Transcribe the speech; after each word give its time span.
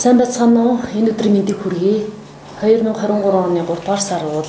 Сайн 0.00 0.16
байцгаана 0.16 0.60
уу? 0.64 0.78
Энэ 0.96 1.12
өдрийн 1.12 1.34
мэндийг 1.34 1.60
хүргэе. 1.60 2.08
2023 2.64 3.20
оны 3.20 3.60
3 3.60 3.66
дугаар 3.68 4.00
сар 4.00 4.22
бол 4.24 4.48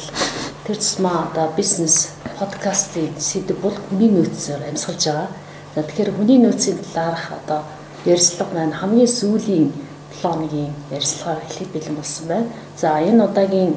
тэр 0.63 0.77
тусмаа 0.79 1.27
одоо 1.27 1.51
бизнес 1.57 2.15
подкастын 2.39 3.11
сэдв 3.19 3.59
бол 3.59 3.75
хүний 3.89 4.07
нөөцөөр 4.15 4.63
амьсгалж 4.71 5.03
байгаа. 5.11 5.27
За 5.75 5.83
тэгэхээр 5.83 6.15
хүний 6.15 6.39
нөөцийн 6.39 6.79
талаарх 6.95 7.35
одоо 7.35 7.67
ярилцлага 8.07 8.55
маань 8.55 8.79
хамгийн 8.79 9.11
сүүлийн 9.11 9.75
7 9.75 10.23
хоногийн 10.23 10.71
ярилцлагаар 10.87 11.43
эхлэх 11.43 11.69
бэлэн 11.75 11.95
болсон 11.99 12.25
байна. 12.31 12.47
За 12.79 12.95
энэ 13.03 13.19
удаагийн 13.27 13.75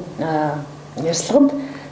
ярилцлаганд 1.03 1.51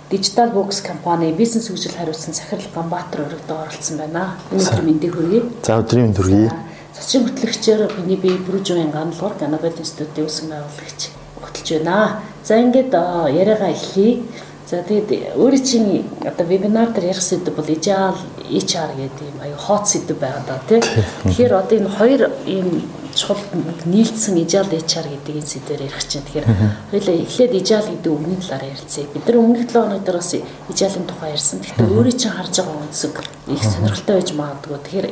Digital 0.09 0.49
Box 0.55 0.79
компани 0.79 1.33
бизнес 1.35 1.67
хөгжил 1.67 1.91
хариуцсан 1.91 2.31
Сахирал 2.31 2.71
Ганбаатар 2.71 3.27
өргөдөө 3.27 3.57
оролцсон 3.67 3.97
байна. 3.99 4.39
Энэ 4.47 4.63
өдрийн 4.63 4.85
мэндийг 4.87 5.11
хүргэе. 5.11 5.41
За 5.67 5.75
өдрийн 5.83 6.07
мэнд 6.07 6.19
хүргэе. 6.23 6.72
Засгийн 6.93 7.25
хөтлөгчөөр 7.25 7.81
миний 7.97 8.17
бие 8.21 8.37
Бүрүжийн 8.37 8.93
гандлуур 8.93 9.33
Ганабел 9.39 9.73
институтын 9.81 10.29
үүсгэн 10.29 10.49
байгуулагч 10.53 11.01
хөтлж 11.41 11.67
байна. 11.81 12.21
За 12.45 12.61
ингээд 12.61 12.93
яриагаа 13.33 13.73
эхлэе. 13.73 14.21
За 14.69 14.81
тэгээд 14.85 15.37
өөрийн 15.37 15.63
чинь 15.65 16.05
одоо 16.21 16.45
вебинар 16.45 16.93
дээр 16.93 17.11
ярих 17.13 17.21
сэдв 17.21 17.49
бол 17.53 17.65
ижаал 17.65 18.17
HR 18.45 18.91
гэдэг 18.93 19.25
юм 19.25 19.39
аюу 19.41 19.57
хот 19.57 19.89
сэдв 19.89 20.17
байгаа 20.21 20.45
да 20.47 20.61
тий. 20.69 20.81
Тэгэхээр 21.25 21.53
одоо 21.53 21.77
энэ 21.77 21.89
хоёр 21.89 22.21
ийм 22.45 22.69
чухал 23.13 23.37
нийлдсэн 23.85 24.37
ижаал 24.45 24.69
HR 24.69 25.07
гэдэг 25.13 25.35
энэ 25.35 25.51
сэдвээр 25.51 25.81
ярих 25.89 26.07
чинь. 26.07 26.23
Тэгэхээр 26.25 26.47
хоёлаа 26.89 27.15
эхлээд 27.21 27.53
ижаал 27.53 27.87
гэдэг 27.89 28.11
үгний 28.13 28.37
талаар 28.37 28.65
ярилцъя. 28.69 29.05
Бид 29.13 29.25
нар 29.27 29.37
өмнөх 29.37 29.65
7 29.67 29.81
хоног 29.81 30.03
дээр 30.05 30.17
бас 30.17 30.31
ижаалын 30.33 31.05
тухай 31.05 31.29
ярьсан. 31.35 31.59
Гэхдээ 31.59 31.93
өөрийн 31.93 32.17
чинь 32.17 32.33
харж 32.33 32.55
байгаа 32.57 32.81
үндсэг 32.81 33.15
их 33.51 33.63
сонирхолтой 33.63 34.15
байж 34.15 34.29
магадгүй. 34.33 34.77
Тэгэхээр 34.79 35.07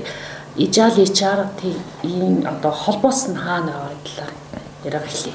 ижаал 0.55 0.97
HR 0.97 1.47
тийм 1.57 2.45
одоо 2.45 2.71
холбоос 2.71 3.27
нь 3.27 3.35
хаана 3.35 3.71
байгаа 3.71 3.95
талаар 4.03 4.31
яриа 4.83 5.01
эхлэе. 5.01 5.33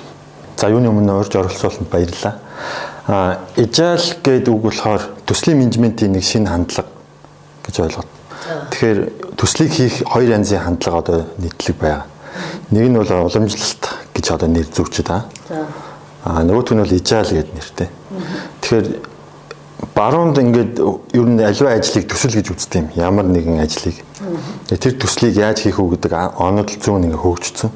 За 0.56 0.68
юуны 0.68 0.88
өмнө 0.88 1.20
орж 1.20 1.36
оролцуулсанд 1.36 1.88
баярлалаа. 1.88 2.34
А 3.06 3.38
ижаал 3.56 4.02
гэдэг 4.22 4.52
үг 4.52 4.62
болохоор 4.62 5.02
төслийн 5.26 5.58
менежментийн 5.58 6.12
нэг 6.12 6.24
шинэ 6.24 6.50
хандлага 6.50 6.88
гэж 7.64 7.80
ойлгоод. 7.80 8.10
Тэгэхээр 8.70 8.98
төслийг 9.36 9.72
хийх 9.72 10.02
хоёр 10.04 10.30
янзын 10.36 10.60
хандлага 10.60 10.98
одоо 10.98 11.18
нийтлэг 11.38 11.76
байгаа. 11.76 12.06
Нэг 12.70 12.88
нь 12.88 12.96
бол 12.96 13.08
уламжлалт 13.08 13.84
гэж 14.14 14.26
одоо 14.32 14.48
нэр 14.48 14.68
зүүчихэд 14.68 15.10
аа. 15.10 15.24
А 16.24 16.42
нөгөөх 16.42 16.74
нь 16.74 16.82
бол 16.82 16.92
ижаал 16.92 17.30
гэдэг 17.30 17.54
нэртэй. 17.54 17.88
Тэгэхээр 18.60 18.86
баруунд 19.94 20.38
ингээд 20.40 20.80
ер 21.12 21.26
нь 21.28 21.40
аливаа 21.40 21.76
ажлыг 21.76 22.08
төсөл 22.08 22.32
гэж 22.32 22.48
үздэг 22.52 22.80
юм. 22.80 22.88
Ямар 22.96 23.28
нэгэн 23.28 23.60
ажлыг. 23.60 24.00
Тэр 24.72 24.94
төслийг 24.96 25.36
яаж 25.36 25.60
хийх 25.60 25.76
үү 25.76 26.00
гэдэг 26.00 26.12
онол 26.40 26.64
зүүн 26.64 27.12
ингээд 27.12 27.20
хөгжсөн. 27.20 27.70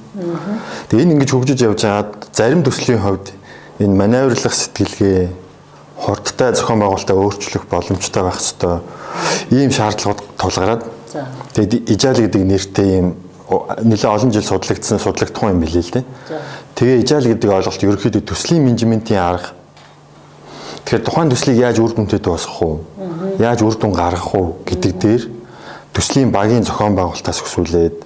Тэгээ 0.89 1.05
энэ 1.05 1.15
ингэж 1.21 1.31
хөгжиж 1.37 1.61
явж 1.61 1.85
байгаад 1.85 2.13
зарим 2.33 2.65
төслийн 2.65 3.05
хувьд 3.05 3.37
энэ 3.85 3.99
маневрлах 4.01 4.57
сэтгэлгээ 4.57 5.29
хурдтай 6.01 6.57
зохион 6.57 6.81
байгуулалтаа 6.81 7.17
өөрчлөх 7.21 7.65
боломжтой 7.69 8.23
байх 8.25 8.41
ёстой. 8.41 8.81
Ийм 9.53 9.69
шаардлагууд 9.69 10.41
тулгараад. 10.41 10.83
Тэгээд 11.53 11.85
ижаал 11.85 12.21
гэдэг 12.25 12.43
нэртэй 12.49 12.89
ийм 12.97 13.09
нэлээ 13.85 14.09
олон 14.09 14.33
жил 14.33 14.47
судлагдсан 14.47 14.97
судлагдсан 14.97 15.53
юм 15.53 15.61
билээ 15.61 15.85
л 15.85 15.95
дээ. 16.01 16.05
Тэгээ 16.81 17.03
ижаал 17.05 17.29
гэдэг 17.29 17.51
ойлголт 17.51 17.85
ерөөхдөө 17.85 18.25
төслийн 18.25 18.65
менежментийн 18.65 19.21
арга 19.21 19.60
Тэгэхээр 20.85 21.05
тухайн 21.05 21.31
төслийг 21.31 21.59
яаж 21.59 21.79
үр 21.79 21.93
дүнтэй 21.95 22.19
дуусгах 22.19 22.63
уу? 22.63 22.81
Яаж 23.39 23.63
үр 23.63 23.75
дүн 23.77 23.93
гаргах 23.93 24.35
уу 24.35 24.61
гэдэг 24.67 24.93
дээр 24.99 25.23
төслийн 25.95 26.31
багийн 26.33 26.65
зохион 26.65 26.97
байгуулалтаас 26.97 27.43
өсвүүлээд 27.45 27.97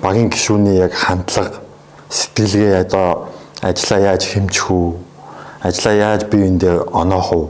багийн 0.00 0.30
гишүүний 0.30 0.80
яг 0.80 0.94
хандлага 0.94 1.60
сэтгэлгээ 2.08 2.86
одоо 2.86 3.28
ажлаа 3.60 4.00
яаж 4.00 4.22
хэмжих 4.24 4.70
үү? 4.70 4.94
Ажлаа 5.60 5.94
яаж 5.94 6.24
бие 6.32 6.48
биендээ 6.48 6.88
оноох 6.92 7.32
уу? 7.32 7.46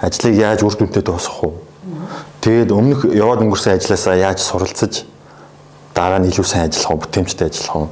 Ажлыг 0.00 0.34
яаж 0.38 0.62
үр 0.62 0.74
дүнтэй 0.78 1.02
дуусгах 1.02 1.44
уу? 1.44 1.54
Тэгээд 2.40 2.70
өмнөх 2.70 3.04
яваад 3.10 3.42
өнгөрсөн 3.44 3.76
ажилласаа 3.76 4.16
яаж 4.16 4.40
суралцаж 4.40 5.04
дараа 5.92 6.18
нь 6.22 6.30
илүү 6.30 6.46
сайн 6.46 6.70
ажиллах 6.70 6.90
уу? 6.96 7.02
Бүтээмжтэй 7.04 7.48
ажиллах 7.50 7.76
уу? 7.76 7.88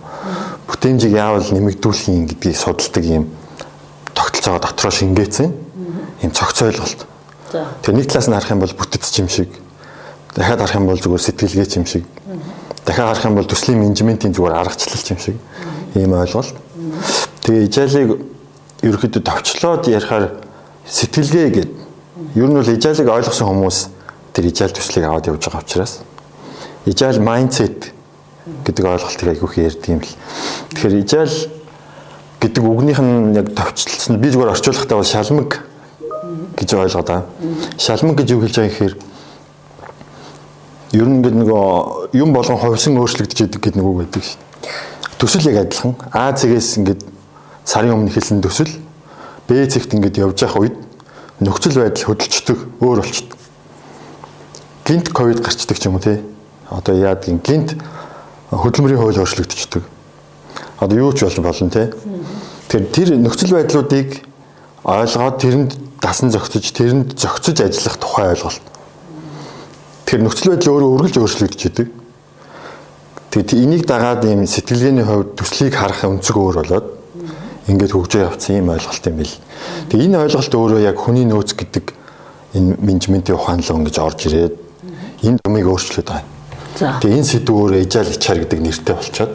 Бүтээмжийг 0.70 1.12
яавал 1.12 1.44
нэмэгдүүлэх 1.44 2.08
юм 2.08 2.24
гэдгийг 2.30 2.56
судалдаг 2.56 3.04
юм 3.04 3.24
тогтолцоогоо 4.14 4.62
дотроо 4.64 4.92
шингээсэн 4.92 5.67
ийм 6.22 6.32
цогц 6.32 6.62
ойлголт. 6.62 7.06
За. 7.52 7.66
Тэгээ 7.82 7.98
нэг 7.98 8.06
талаас 8.08 8.28
нь 8.28 8.34
харах 8.34 8.50
юм 8.50 8.60
бол 8.60 8.74
бүтэц 8.74 9.18
юм 9.18 9.28
шиг. 9.28 9.50
Дахиад 10.34 10.60
харах 10.60 10.76
юм 10.76 10.86
бол 10.86 10.98
зүгээр 10.98 11.22
сэтгэлгээч 11.22 11.72
юм 11.78 11.86
шиг. 11.86 12.04
Дахиад 12.84 13.16
харах 13.16 13.24
юм 13.24 13.34
бол 13.36 13.48
төслийн 13.48 13.78
менежментийн 13.80 14.34
зүгээр 14.34 14.58
аргачлал 14.58 15.12
юм 15.14 15.18
шиг. 15.18 15.36
Ийм 15.94 16.12
ойлголт. 16.12 16.56
Тэгээ 17.42 17.66
ижаалыг 17.68 18.08
ерөөхдөө 18.82 19.22
товчлоод 19.22 19.88
ярихаар 19.88 20.42
сэтгэлгээ 20.86 21.48
гэдэг. 21.50 21.76
Ер 22.36 22.48
нь 22.48 22.56
бол 22.58 22.68
ижаалыг 22.68 23.08
ойлгосон 23.08 23.48
хүмүүс 23.48 23.78
тэр 24.34 24.44
ижаал 24.50 24.74
төслийг 24.74 25.04
аваад 25.06 25.26
явж 25.26 25.42
байгаа 25.48 25.62
учраас 25.64 25.92
ижаал 26.86 27.20
майндсет 27.20 27.92
гэдэг 28.64 28.84
ойлголтыг 28.84 29.28
айгүйх 29.28 29.54
ярьдаг 29.58 29.88
юм 29.88 30.00
л. 30.00 30.12
Тэгэхээр 30.72 31.00
ижаал 31.04 31.34
гэдэг 32.40 32.62
үгнийх 32.64 33.00
нь 33.02 33.34
яг 33.34 33.52
товчлсон 33.52 34.20
би 34.22 34.30
зүгээр 34.30 34.52
орчуулахдаа 34.54 34.98
бол 34.98 35.08
шалмаг 35.08 35.67
гэж 36.58 36.74
ойлгоод 36.74 37.06
байгаа. 37.06 37.24
Шалман 37.78 38.18
гэж 38.18 38.28
юу 38.34 38.42
хэлж 38.42 38.56
байгаа 38.58 38.72
гэхээр 38.74 38.94
ер 40.98 41.06
нь 41.06 41.16
ингээд 41.22 41.36
нөгөө 41.38 42.18
юм 42.18 42.34
болгон 42.34 42.58
ховсон 42.58 42.98
өөрчлөгдөж 42.98 43.38
идэг 43.46 43.62
гэдэг 43.62 43.78
нэг 43.78 43.86
үг 43.86 43.98
байдаг 44.02 44.22
шин. 44.26 44.42
Төсөл 45.22 45.46
яг 45.46 45.70
адилхан. 45.70 45.94
А 46.10 46.34
цэгээс 46.34 46.82
ингээд 46.82 47.00
сарын 47.62 47.94
өмнө 47.94 48.10
хэлсэн 48.10 48.42
төсөл 48.42 48.72
Б 49.48 49.64
цэгт 49.64 49.96
ингээд 49.96 50.20
явж 50.20 50.44
явах 50.44 50.60
үед 50.60 50.76
нөхцөл 51.40 51.80
байдал 51.80 52.12
хөдөлчдөг, 52.12 52.58
өөр 52.84 53.00
болчдөг. 53.00 53.36
Гинт 54.84 55.08
ковид 55.08 55.40
гарчдаг 55.40 55.80
ч 55.80 55.88
юм 55.88 55.96
уу 55.96 56.04
те. 56.04 56.20
Одоо 56.68 56.92
яадгийн 56.92 57.40
гинт 57.40 57.72
хөдөлмөрийн 58.52 59.00
хууль 59.00 59.16
өөрчлөгдчихдөг. 59.16 59.88
Одоо 60.84 60.96
юу 61.00 61.16
ч 61.16 61.24
болно 61.24 61.72
те. 61.72 61.88
Тэгэхээр 62.68 62.92
тэр 62.92 63.08
нөхцөл 63.24 63.56
байдлуудыг 63.56 64.20
ойлгоод 64.84 65.36
тэрэнд 65.42 65.70
дасан 66.02 66.30
зохицож 66.30 66.66
тэрэнд 66.70 67.18
зохицож 67.18 67.58
ажиллах 67.60 67.96
тухай 67.98 68.30
ойлголт. 68.34 68.62
Тэгэхээр 70.06 70.24
нөхцөл 70.24 70.50
байдал 70.54 70.72
өөрөө 70.72 70.90
үргэлж 70.94 71.16
өөрчлөгдөж 71.18 71.62
идэг. 71.66 71.88
Тэгээд 73.28 73.50
энийг 73.58 73.84
дагаад 73.84 74.24
ийм 74.24 74.46
сэтгэлгээний 74.46 75.04
хувьд 75.04 75.36
төслийг 75.36 75.74
харах 75.76 76.06
өнцөг 76.06 76.36
өөр 76.38 76.56
болоод 76.64 76.86
ингээд 77.68 77.92
хөгжөө 77.92 78.22
явцсан 78.24 78.56
ийм 78.56 78.72
ойлголт 78.72 79.04
юм 79.04 79.16
бэл. 79.20 79.36
Тэгээд 79.92 80.04
энэ 80.08 80.20
ойлголт 80.24 80.52
өөрөө 80.56 80.80
яг 80.80 80.96
хүний 80.96 81.26
нөөц 81.28 81.52
гэдэг 81.52 81.84
энэ 82.56 82.80
менежментийн 82.80 83.36
ухаанлал 83.36 83.84
ингэж 83.84 83.96
орж 84.00 84.20
ирээд 84.32 84.54
энэ 85.28 85.38
юмыг 85.44 85.66
өөрчлөөд 85.68 86.08
байгаа. 86.08 86.24
Тэгээ 87.04 87.18
энэ 87.20 87.28
сэдв 87.28 87.52
өөрөө 87.52 87.80
ижаал 87.84 88.08
ичаар 88.08 88.38
гэдэг 88.48 88.60
нэртэй 88.64 88.94
болчиход. 88.96 89.32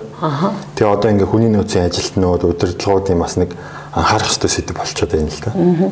Тэгээ 0.73 0.89
одоо 0.89 1.09
ингээ 1.13 1.29
хүний 1.29 1.51
нөөцийн 1.53 1.85
ажилтнууд 1.85 2.41
удирдлагуудын 2.49 3.21
бас 3.21 3.37
нэг 3.37 3.53
анхаарах 3.93 4.29
ёстой 4.29 4.49
сэдв 4.49 4.73
болчиход 4.73 5.11
байна 5.11 5.29
л 5.29 5.41
да. 5.45 5.91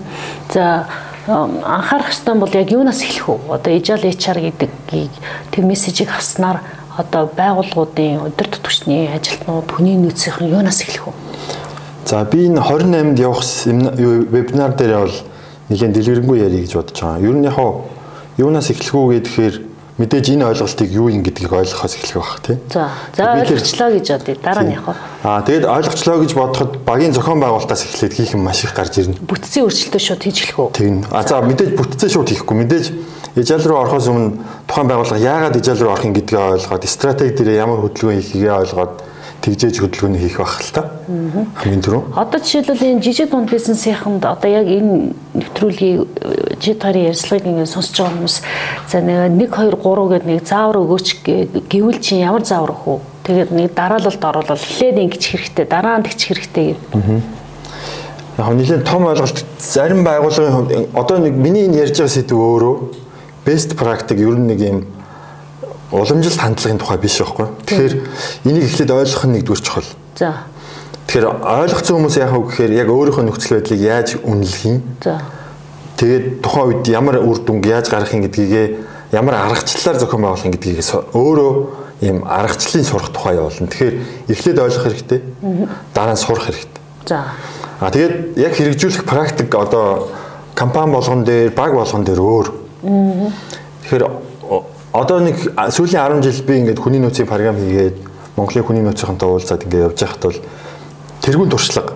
За 0.54 0.88
анхаарах 1.28 2.10
ёстой 2.10 2.36
бол 2.36 2.50
яг 2.54 2.72
юунаас 2.72 3.02
эхлэх 3.04 3.28
вэ? 3.30 3.54
Одоо 3.54 3.78
ижаал 3.78 4.02
HR 4.02 4.52
гэдгийг 4.58 5.12
тэр 5.52 5.66
мессежийг 5.66 6.10
авснаар 6.10 6.62
одоо 6.98 7.30
байгууллагуудын 7.38 8.26
өдөр 8.28 8.48
тутагчны 8.50 9.10
ажилтнууд 9.16 9.70
хүний 9.72 9.98
нөөцийн 9.98 10.50
юунаас 10.50 10.82
эхлэх 10.82 11.08
вэ? 11.08 11.14
За 12.06 12.26
би 12.26 12.48
энэ 12.50 12.60
28-нд 12.60 13.20
явах 13.20 13.46
вебинар 14.34 14.74
дээр 14.74 15.06
бол 15.06 15.18
нэгэн 15.70 15.94
дэлгэрэнгүй 15.94 16.38
ярих 16.42 16.62
гэж 16.66 16.74
бодож 16.76 17.00
байгаа. 17.02 17.22
Ер 17.22 17.36
нь 17.38 17.46
яг 17.46 17.58
юунаас 18.38 18.70
эхлэх 18.74 18.96
үү 18.96 19.22
гэхээр 19.22 19.71
мэдээж 20.02 20.26
энэ 20.34 20.50
ойлголтыг 20.50 20.90
юу 20.90 21.08
юм 21.14 21.22
гэдгийг 21.22 21.54
ойлгохоос 21.54 21.96
эхлэх 22.02 22.18
байх 22.18 22.42
тий. 22.42 22.58
За. 22.74 22.90
За 23.14 23.38
ойлгочлоо 23.38 23.90
гэж 23.94 24.08
бодъё. 24.18 24.36
Дараа 24.42 24.66
нь 24.66 24.74
явах. 24.74 24.98
Аа 25.22 25.46
тэгээд 25.46 25.66
ойлгочлоо 25.70 26.18
гэж 26.26 26.32
бодоход 26.34 26.72
багийн 26.82 27.14
зохион 27.14 27.40
байгуулалтаас 27.40 27.86
эхлээд 27.86 28.14
хийх 28.18 28.34
юм 28.34 28.42
маш 28.42 28.66
их 28.66 28.74
гарч 28.74 28.98
ирнэ. 28.98 29.22
Бүтцийн 29.22 29.70
өөрчлөлтөө 29.70 30.02
шууд 30.02 30.22
хийж 30.26 30.38
эхлэх 30.42 30.60
үү? 30.60 30.70
Тийм. 30.74 31.06
А 31.14 31.22
за 31.22 31.40
мэдээж 31.46 31.78
бүтцээ 31.78 32.10
шууд 32.10 32.30
хийхгүй. 32.34 32.58
Мэдээж 32.66 32.86
ижаал 33.38 33.64
руу 33.64 33.80
орохоос 33.86 34.10
өмнө 34.10 34.42
тухайн 34.68 34.88
байгууллага 34.90 35.22
яагаад 35.22 35.56
ижаал 35.62 35.80
руу 35.80 35.94
орохын 35.94 36.14
гэдгийг 36.18 36.42
ойлгоод 36.42 36.84
стратеги 36.90 37.38
дээр 37.38 37.64
ямар 37.64 37.80
хөдөлгөөн 37.86 38.20
хийхээ 38.20 38.52
ойлгоод 38.52 38.94
тэгжээж 39.42 39.82
хөдөлгөөний 39.82 40.22
хийх 40.22 40.38
байх 40.38 40.62
л 40.62 40.70
та. 40.70 40.82
Хамгийн 41.58 41.82
түрүү. 41.82 42.02
Одоо 42.14 42.40
жишээлбэл 42.40 42.94
энэ 42.94 43.02
жижиг 43.02 43.34
дунд 43.34 43.50
бизнесийнхэнд 43.50 44.24
одоо 44.30 44.50
яг 44.54 44.70
энэ 44.70 45.18
нэвтрүүлгийн 45.34 46.62
житарын 46.62 47.10
ярьцлагыг 47.10 47.50
ингээд 47.50 47.74
сонсож 47.74 47.98
байгаа 47.98 48.14
хүмүүс 48.22 48.38
за 48.86 49.02
нэг 49.02 49.50
2 49.50 49.82
3 49.82 49.82
гэдэг 49.82 50.30
нэг 50.30 50.46
заавар 50.46 50.78
өгөөч 50.86 51.08
гэвэл 51.74 52.00
чи 52.06 52.22
ямар 52.22 52.46
заавар 52.46 52.78
өх 52.78 52.86
үү? 52.86 53.00
Тэгээд 53.26 53.50
нэг 53.50 53.74
дараалалд 53.74 54.22
оруулал 54.22 54.62
эхлээд 54.62 54.98
ингэж 55.10 55.24
хэрэгтэй 55.26 55.66
дараа 55.66 55.98
нь 55.98 56.06
тэгчих 56.06 56.38
хэрэгтэй 56.38 56.78
гэдэг. 56.78 57.42
Яг 58.38 58.54
нэлээд 58.54 58.86
том 58.86 59.10
ойлголт 59.10 59.42
зарим 59.58 60.06
байгууллагын 60.06 60.54
хувьд 60.54 60.72
одоо 60.94 61.18
нэг 61.18 61.34
миний 61.34 61.66
энэ 61.66 61.90
ярьж 61.90 61.98
байгаа 61.98 62.14
сэдв 62.14 62.38
өөрөө 62.38 62.76
best 63.46 63.74
practice 63.74 64.22
ер 64.22 64.38
нь 64.38 64.48
нэг 64.54 64.60
юм 64.62 64.86
уламжилт 65.92 66.40
хандлагын 66.40 66.80
тухай 66.80 66.98
биш 66.98 67.20
байхгүй. 67.20 67.48
Тэгэхээр 67.68 67.94
энийг 68.48 68.66
эхлээд 68.66 68.92
ойлгох 68.92 69.26
нь 69.28 69.36
нэгдүгээр 69.40 69.62
чухал. 69.62 69.90
За. 70.16 70.48
Тэгэхээр 71.08 71.28
ойлгоцсон 71.28 71.96
хүмүүс 72.00 72.16
яах 72.24 72.32
вэ 72.32 72.42
гэхээр 72.48 72.72
яг 72.80 72.88
өөрийнхөө 72.88 73.24
нөхцөл 73.28 73.56
байдлыг 73.60 73.82
яаж 73.84 74.16
үнэлэх 74.24 74.64
юм? 74.64 74.80
За. 75.04 75.20
Тэгээд 76.00 76.26
тухайн 76.40 76.68
үед 76.72 76.88
ямар 76.88 77.20
үр 77.20 77.38
дүнг 77.44 77.68
яаж 77.68 77.92
гаргах 77.92 78.16
юм 78.16 78.24
гэдгийгээ 78.24 78.68
ямар 79.12 79.36
аргачлалаар 79.36 80.00
зохион 80.00 80.24
байгуулах 80.24 80.48
юм 80.48 80.56
гэдгийг 80.56 80.80
өөрөө 81.12 81.52
ийм 82.02 82.24
аргачлалын 82.24 82.88
сурах 82.88 83.12
тухай 83.12 83.36
явуулна. 83.36 83.68
Тэгэхээр 83.68 83.96
эхлээд 84.32 84.60
ойлгох 84.64 84.86
хэрэгтэй. 84.88 85.20
Дараа 85.94 86.16
нь 86.16 86.24
сурах 86.24 86.48
хэрэгтэй. 86.48 86.82
За. 87.06 87.36
А 87.80 87.92
тэгээд 87.92 88.38
яг 88.40 88.54
хэрэгжүүлэх 88.56 89.04
практик 89.06 89.54
одоо 89.56 90.08
компани 90.56 90.92
болгон 90.94 91.24
дээр, 91.24 91.52
баг 91.52 91.74
болгон 91.76 92.04
дээр 92.08 92.22
өөр. 92.24 92.48
Тэгэхээр 93.84 94.31
одоо 94.94 95.20
нэг 95.20 95.36
сүүлийн 95.56 96.22
10 96.22 96.24
жил 96.24 96.44
би 96.46 96.60
ингээд 96.62 96.80
хүний 96.80 97.00
нөөцийн 97.00 97.28
програм 97.28 97.56
хийгээд 97.56 97.98
Монголын 98.36 98.66
хүний 98.66 98.84
нөөцийнхэнтэй 98.84 99.28
уулзаад 99.28 99.66
ингээд 99.66 99.86
явж 99.88 100.00
байхад 100.04 100.24
бол 100.24 100.40
тэргуун 101.22 101.50
туршлага 101.50 101.94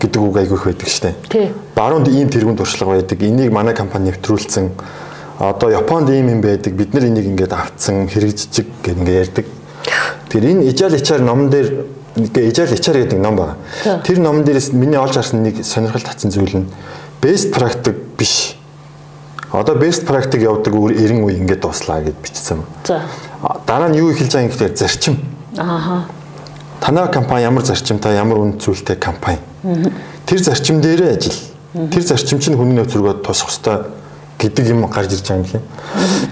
гэдэг 0.00 0.20
үг 0.22 0.36
айгүйх 0.40 0.64
байдаг 0.64 0.88
штэ. 0.88 1.14
Тий. 1.28 1.52
Баруунд 1.76 2.08
ийм 2.08 2.30
тэргуун 2.30 2.56
туршлага 2.56 2.96
байдаг. 2.96 3.20
Энийг 3.22 3.52
манай 3.52 3.74
компани 3.74 4.10
нэвтрүүлсэн. 4.10 4.70
Одоо 5.38 5.70
Японд 5.70 6.10
ийм 6.10 6.28
юм 6.28 6.40
байдаг. 6.40 6.72
Бид 6.72 6.94
нар 6.94 7.04
энийг 7.04 7.26
ингээд 7.26 7.52
авцсан, 7.52 8.08
хэрэгжиж 8.08 8.64
гэх 8.82 8.96
ингээд 8.96 9.20
ярьдаг. 9.20 9.46
Тэр 10.28 10.44
энэ 10.44 10.70
ижаал 10.72 10.94
ичаар 10.94 11.20
номон 11.20 11.50
дээр 11.50 11.84
нэг 12.16 12.36
ижаал 12.36 12.72
ичаар 12.72 13.04
гэдэг 13.04 13.18
ном 13.20 13.36
байна. 13.36 13.56
Тэр 14.04 14.20
номон 14.20 14.44
дээрээс 14.44 14.72
миний 14.72 14.98
олж 14.98 15.20
харсан 15.20 15.42
нэг 15.42 15.64
сонирхол 15.64 16.02
татсан 16.02 16.30
зүйл 16.30 16.64
нь 16.64 16.68
best 17.20 17.52
practice 17.52 17.96
биш. 18.16 18.56
Одоо 19.52 19.74
best 19.74 20.06
practice 20.06 20.42
явдаг 20.42 20.74
эрен 20.74 21.24
үе 21.26 21.38
ингээд 21.42 21.60
дуслаа 21.60 22.00
гэд 22.00 22.14
бичсэн. 22.22 22.62
За. 22.84 23.02
Дараа 23.66 23.88
нь 23.88 23.98
юу 23.98 24.10
эхэлж 24.14 24.30
байгаа 24.30 24.46
юм 24.46 24.52
гэхээр 24.54 24.76
зарчим. 24.76 25.16
Ааха. 25.58 26.06
Танай 26.80 27.10
компани 27.10 27.42
ямар 27.42 27.64
зарчимтай, 27.64 28.14
ямар 28.14 28.38
үнд 28.38 28.62
зүйлтэй 28.62 28.96
компани. 28.96 29.38
Тэр 30.26 30.38
зарчим 30.38 30.80
дээрээ 30.80 31.16
ажил. 31.16 31.34
Тэр 31.74 32.02
зарчим 32.02 32.38
чинь 32.38 32.54
хүний 32.54 32.78
нөөц 32.78 32.94
рүүгээ 32.94 33.26
тусах 33.26 33.50
хэвээр 33.50 33.84
гэдэг 34.38 34.64
юм 34.70 34.86
гарч 34.86 35.12
ирж 35.18 35.26
байгаа 35.26 35.42
юм 35.42 35.50
лээ. 35.50 35.62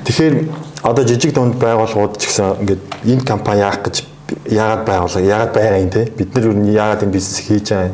Тэгэхээр 0.07 0.35
одоо 0.83 1.05
жижиг 1.05 1.35
дунд 1.35 1.59
байгууллагууд 1.59 2.17
ч 2.17 2.31
гэсэн 2.31 2.63
ингээд 2.63 2.83
энэ 3.05 3.27
компани 3.27 3.61
яах 3.61 3.83
гэж 3.83 4.07
яагаад 4.49 4.83
байгуулга, 4.87 5.21
яагаад 5.21 5.53
байгаа 5.53 5.83
юм 5.83 5.91
те? 5.91 6.09
Бид 6.17 6.35
нар 6.35 6.45
юу 6.49 6.57
яагаад 6.73 7.03
энэ 7.03 7.13
бизнес 7.13 7.43
хийж 7.43 7.69
байгаа 7.75 7.93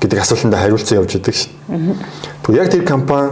гэдэг 0.00 0.18
асуултанд 0.18 0.56
хариулцсан 0.56 0.98
явж 0.98 1.12
байдаг 1.14 1.34
шүү. 1.36 1.50
Тэгвэл 2.42 2.58
яг 2.58 2.68
тэр 2.72 2.84
компани 2.88 3.30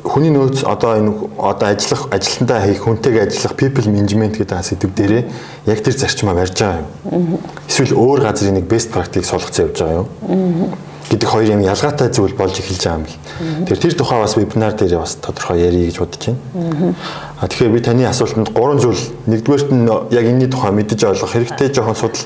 хүний 0.00 0.32
нөөц 0.32 0.64
одоо 0.64 0.96
энэ 0.96 1.12
одоо 1.36 1.68
ажиллах 1.68 2.08
ажилтнаа 2.08 2.64
хийх 2.64 2.80
хүнтэйг 2.88 3.28
ажиллах 3.28 3.54
people 3.60 3.84
management 3.92 4.40
гэдэг 4.40 4.64
сэдв 4.64 4.88
дээрээ 4.88 5.24
яг 5.68 5.78
тэр 5.84 5.96
зарчмаа 6.00 6.32
барьж 6.32 6.56
байгаа 6.56 6.80
юм. 6.80 7.36
Эсвэл 7.68 7.92
өөр 7.92 8.20
газрын 8.24 8.56
нэг 8.56 8.66
best 8.72 8.88
practice 8.88 9.28
солилцсон 9.28 9.68
явж 9.68 9.76
байгаа 9.76 10.00
юм. 10.00 10.72
гэдэг 11.12 11.28
хоёр 11.28 11.48
юм 11.52 11.60
ялгаатай 11.60 12.08
зүйл 12.08 12.32
болж 12.32 12.56
эхэлж 12.56 12.82
байгаа 12.88 13.00
юм 13.00 13.04
л. 13.04 13.66
Тэр 13.68 13.78
тэр 13.78 13.92
тухай 13.92 14.18
бас 14.22 14.36
вебинар 14.36 14.72
дээр 14.72 14.96
бас 14.96 15.20
тодорхой 15.20 15.60
ярих 15.60 15.92
гэж 15.92 15.96
бодож 16.00 16.24
байна. 16.24 16.94
А 17.36 17.48
тэгэхээр 17.48 17.72
би 17.76 17.80
таны 17.84 18.08
асуултанд 18.08 18.48
гурван 18.56 18.80
зүйл 18.80 19.02
нэгдүгээрт 19.28 19.68
нь 19.76 19.88
яг 20.08 20.24
энэний 20.24 20.48
тухай 20.48 20.72
мэдэж 20.72 21.04
ойлгох 21.04 21.36
хэрэгтэй 21.36 21.68
жоохон 21.68 21.96
судал. 22.00 22.24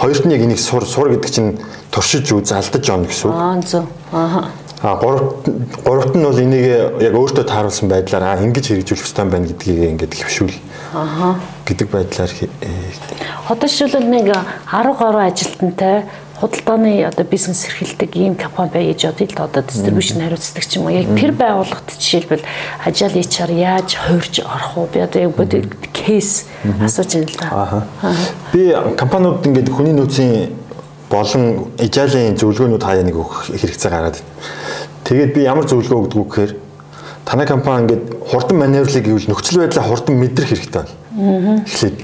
Хоёрт 0.00 0.24
нь 0.24 0.32
яг 0.32 0.40
энийг 0.40 0.60
сур 0.60 0.86
сур 0.88 1.12
гэдэг 1.12 1.30
чинь 1.30 1.58
туршиж 1.90 2.32
үз 2.32 2.48
алдаж 2.48 2.88
явна 2.88 3.12
гэсэн 3.12 3.28
үг. 3.28 3.36
Аа 3.36 3.60
зөв. 3.60 3.84
Ааха. 4.12 4.48
А 4.84 4.96
гуравт 4.96 5.48
гуравт 5.82 6.14
нь 6.14 6.20
бол 6.20 6.36
энийг 6.36 7.00
яг 7.00 7.14
өөртөө 7.16 7.48
тааруулсан 7.48 7.88
байдлаар 7.88 8.36
а 8.36 8.44
ингэж 8.44 8.68
хэрэгжүүлэх 8.68 9.00
хэрэгтэй 9.00 9.24
байна 9.32 9.48
гэдгийг 9.48 9.80
ингээд 9.96 10.12
хөвшүүл. 10.12 10.56
Ааха. 10.92 11.40
гэдэг 11.64 11.88
байдлаар 11.88 12.30
Одоо 13.48 13.64
жишээлбэл 13.68 14.12
нэг 14.12 14.28
10 14.68 14.92
гаруй 15.00 15.24
ажилтнтай 15.24 16.04
худалдааны 16.36 17.00
одоо 17.08 17.24
бизнес 17.24 17.64
эрхэлдэг 17.64 18.12
ийм 18.12 18.34
компани 18.36 18.70
бай 18.76 18.84
гэж 18.92 19.08
одоо 19.08 19.24
л 19.24 19.44
одоо 19.48 19.62
дистрибьюшн 19.64 20.20
хариуцдаг 20.20 20.64
ч 20.68 20.76
юм 20.76 20.84
уу. 20.84 20.92
Яг 20.92 21.08
тэр 21.16 21.32
байгууллагт 21.32 21.88
жишээлбэл 21.96 22.44
ажил 22.84 23.16
HR 23.16 23.52
яаж 23.56 23.96
хувирж 23.96 24.44
орох 24.44 24.76
уу? 24.76 24.88
Би 24.92 25.00
одоо 25.00 25.22
яг 25.22 25.32
бодит 25.32 25.72
кейс 25.96 26.44
асууж 26.84 27.08
байна 27.16 27.32
л 27.32 27.36
да. 27.40 27.48
Аа. 28.04 28.12
Би 28.52 28.76
компаниуд 29.00 29.46
ингээд 29.48 29.72
хүний 29.72 29.96
нөөцийн 29.96 30.52
болон 31.10 31.70
ижаалын 31.78 32.36
зөвлөгөөнүүд 32.38 32.84
хаяа 32.84 33.04
нэг 33.04 33.16
өгөх 33.16 33.52
хэрэгцээ 33.52 33.90
гараад 33.90 34.16
байна. 34.18 34.32
Тэгээд 35.04 35.34
би 35.36 35.40
ямар 35.44 35.68
зөвлөгөө 35.68 36.00
өгдөг 36.00 36.18
вэ 36.18 36.28
гэхээр 36.28 36.52
танай 37.24 37.46
компани 37.46 37.82
ингээд 37.84 38.04
хурдан 38.24 38.58
маневрлыг 38.58 39.04
гэвэл 39.04 39.28
нөхцөл 39.28 39.60
байдлаа 39.60 39.84
хурдан 39.84 40.16
мэдрэх 40.16 40.48
хэрэгтэй 40.48 40.84
байна. 40.84 41.62
Эхлээд. 41.64 41.96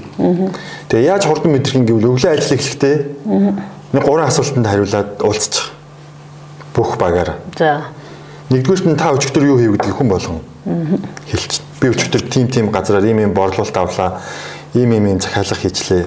Тэгээ 0.89 1.09
яаж 1.09 1.23
хурдан 1.25 1.51
мэдрэх 1.57 1.75
юм 1.81 1.85
гэвэл 1.85 2.09
өглөө 2.13 2.29
ажил 2.29 2.57
эхлэхдээ 2.57 2.95
нэг 3.93 4.03
гурван 4.05 4.29
асуултанд 4.29 4.67
хариулаад 4.67 5.09
уулзчих. 5.21 5.73
Бүх 6.73 6.97
багаараа. 6.97 7.41
За. 7.57 7.91
Нэгдүгürt 8.49 8.85
нь 8.85 8.97
та 8.97 9.11
өчигдөр 9.11 9.45
юу 9.49 9.57
хийв 9.59 9.75
гэдгийг 9.75 9.97
хүн 9.97 10.09
болгон 10.09 10.39
хэлчих. 11.27 11.61
Би 11.81 11.89
өчигдөр 11.89 12.21
тим 12.29 12.47
тим 12.47 12.71
газраар 12.71 13.05
ийм 13.05 13.19
ийм 13.19 13.33
борлуулалт 13.33 13.77
авлаа. 13.77 14.21
Ийм 14.73 14.93
ийм 14.93 15.05
ийм 15.07 15.19
захиалга 15.19 15.55
хийчлээ. 15.55 16.05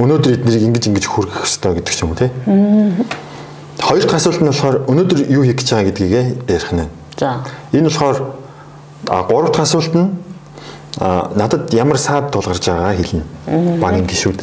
Өнөөдөр 0.00 0.32
эднийг 0.40 0.64
ингэж 0.64 0.84
ингэж 0.88 1.04
хүргэх 1.04 1.44
хэрэгтэй 1.44 1.72
гэдэг 1.76 1.92
ч 1.92 2.00
юм 2.00 2.10
уу 2.10 2.16
тий. 2.16 2.30
Хоёр 3.80 4.04
дахь 4.08 4.16
асуулт 4.16 4.40
нь 4.40 4.48
болохоор 4.48 4.76
өнөөдөр 4.88 5.28
юу 5.28 5.44
хийх 5.44 5.60
гэж 5.60 5.68
байгаа 5.68 5.88
гэдгийг 5.92 6.12
ярих 6.48 6.72
нь. 6.72 6.88
За. 7.20 7.44
Энэ 7.76 7.92
болохоор 7.92 8.16
гурав 9.28 9.52
дахь 9.52 9.68
асуулт 9.68 9.92
нь 9.92 10.08
надад 11.36 11.72
ямар 11.74 11.98
саад 11.98 12.32
тулгарч 12.32 12.64
байгаагаа 12.64 12.96
хэлнэ. 12.96 13.24
Багийн 13.80 14.06
гişүүд. 14.08 14.40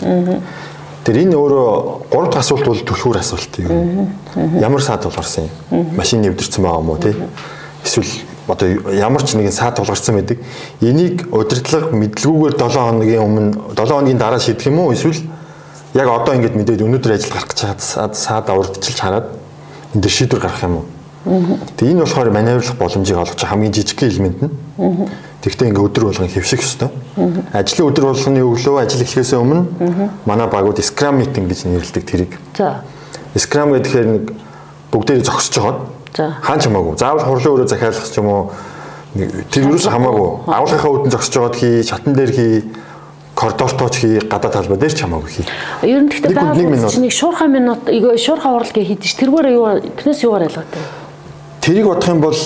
Тэр 1.05 1.15
энэ 1.25 1.33
өөрөө 1.33 1.69
гурав 2.11 2.29
дахь 2.29 2.45
асуулт 2.45 2.65
бол 2.65 2.77
түлхүүр 2.77 3.17
асуулт 3.17 3.53
юм. 3.57 4.13
Ямар 4.61 4.81
саад 4.81 5.09
тулгарсан 5.09 5.49
юм? 5.71 5.95
Машин 5.97 6.21
нэвдэрсэн 6.21 6.61
байгаа 6.61 6.81
юм 6.81 6.89
уу 6.89 7.01
тий? 7.01 7.15
Эсвэл 7.83 8.13
одоо 8.47 8.67
ямар 8.93 9.23
ч 9.23 9.33
нэгэн 9.35 9.51
саад 9.51 9.75
тулгарсан 9.77 10.15
байдаг. 10.15 10.37
Энийг 10.81 11.27
удирдлага 11.31 11.95
мэдлгүүгээр 11.97 12.55
7 12.57 12.77
хоногийн 12.77 13.21
өмнө 13.25 13.75
7 13.75 13.89
хоногийн 13.89 14.17
дараа 14.17 14.39
шийдэх 14.39 14.67
юм 14.67 14.79
уу? 14.79 14.93
Эсвэл 14.93 15.19
яг 15.97 16.09
одоо 16.13 16.33
ингэж 16.37 16.53
мэдээд 16.53 16.85
өнөөдөр 16.85 17.17
ажил 17.17 17.33
гарах 17.33 17.49
гэж 17.49 17.59
чад 17.65 18.13
саад 18.13 18.49
урдчилж 18.53 18.99
хараад 19.01 19.27
энэ 19.97 20.01
дээр 20.05 20.13
шийдвэр 20.13 20.41
гаргах 20.41 20.63
юм 20.63 20.75
уу? 20.77 20.85
Тэгээ 21.77 21.93
энэ 21.97 22.03
болохоор 22.05 22.29
маневрлах 22.31 22.77
боломжийг 22.77 23.17
олгож 23.17 23.41
хамгийн 23.41 23.73
жижиг 23.73 24.03
элемент 24.03 24.41
нь. 24.45 24.53
Тэгвэл 25.41 25.73
ингээ 25.73 25.85
өдөр 25.89 26.03
болгон 26.05 26.29
хэвших 26.29 26.61
ёстой. 26.61 26.89
Ажлын 27.51 27.89
өдөр 27.89 28.05
болгоны 28.13 28.41
өглөө 28.45 28.77
ажил 28.85 29.01
эхлэхээс 29.01 29.33
өмнө 29.35 29.65
манай 30.25 30.47
багууд 30.47 30.79
Scrum 30.79 31.19
meeting 31.19 31.49
гэж 31.49 31.65
нэрлэдэг 31.65 32.03
тэрийг. 32.05 32.31
За. 32.55 32.85
Scrum 33.35 33.73
гэхээр 33.73 34.07
нэг 34.07 34.23
бүгдээрээ 34.93 35.25
зогсож 35.25 35.53
жоод 35.57 35.77
За. 36.15 36.37
хаан 36.41 36.59
ч 36.61 36.69
хамаагүй. 36.69 36.97
Заавал 36.97 37.25
хурлын 37.25 37.53
өрөө 37.53 37.67
захиалах 37.67 38.07
ч 38.07 38.17
юм 38.17 38.27
уу 38.29 38.51
тэр 39.51 39.67
юус 39.67 39.85
хамаагүй. 39.85 40.29
Агуулгынхаа 40.47 40.91
үүдэн 40.93 41.11
зогсож 41.11 41.33
жоод 41.33 41.55
хий, 41.57 41.83
шатан 41.83 42.13
дээр 42.13 42.31
хий 42.31 42.53
коридортооч 43.37 43.95
хий 44.01 44.17
гадаад 44.17 44.53
талбай 44.53 44.77
дээр 44.81 44.93
ч 44.97 45.05
хамаагүй 45.05 45.29
хий. 45.29 45.45
Ер 45.85 46.01
нь 46.01 46.09
гэхдээ 46.09 46.33
байгууллагч 46.33 46.97
нэг 46.97 47.13
шуурхай 47.13 47.47
минут 47.47 47.85
игээ 47.85 48.17
шуурхай 48.17 48.51
уралгээ 48.57 48.85
хийдэж 48.89 49.13
тэргээр 49.13 49.47
юу 49.53 49.65
тэрнээс 49.93 50.25
юугаар 50.25 50.49
ялгаатай. 50.49 50.81
Тэрийг 51.61 51.85
бодох 51.85 52.09
юм 52.09 52.21
бол 52.25 52.39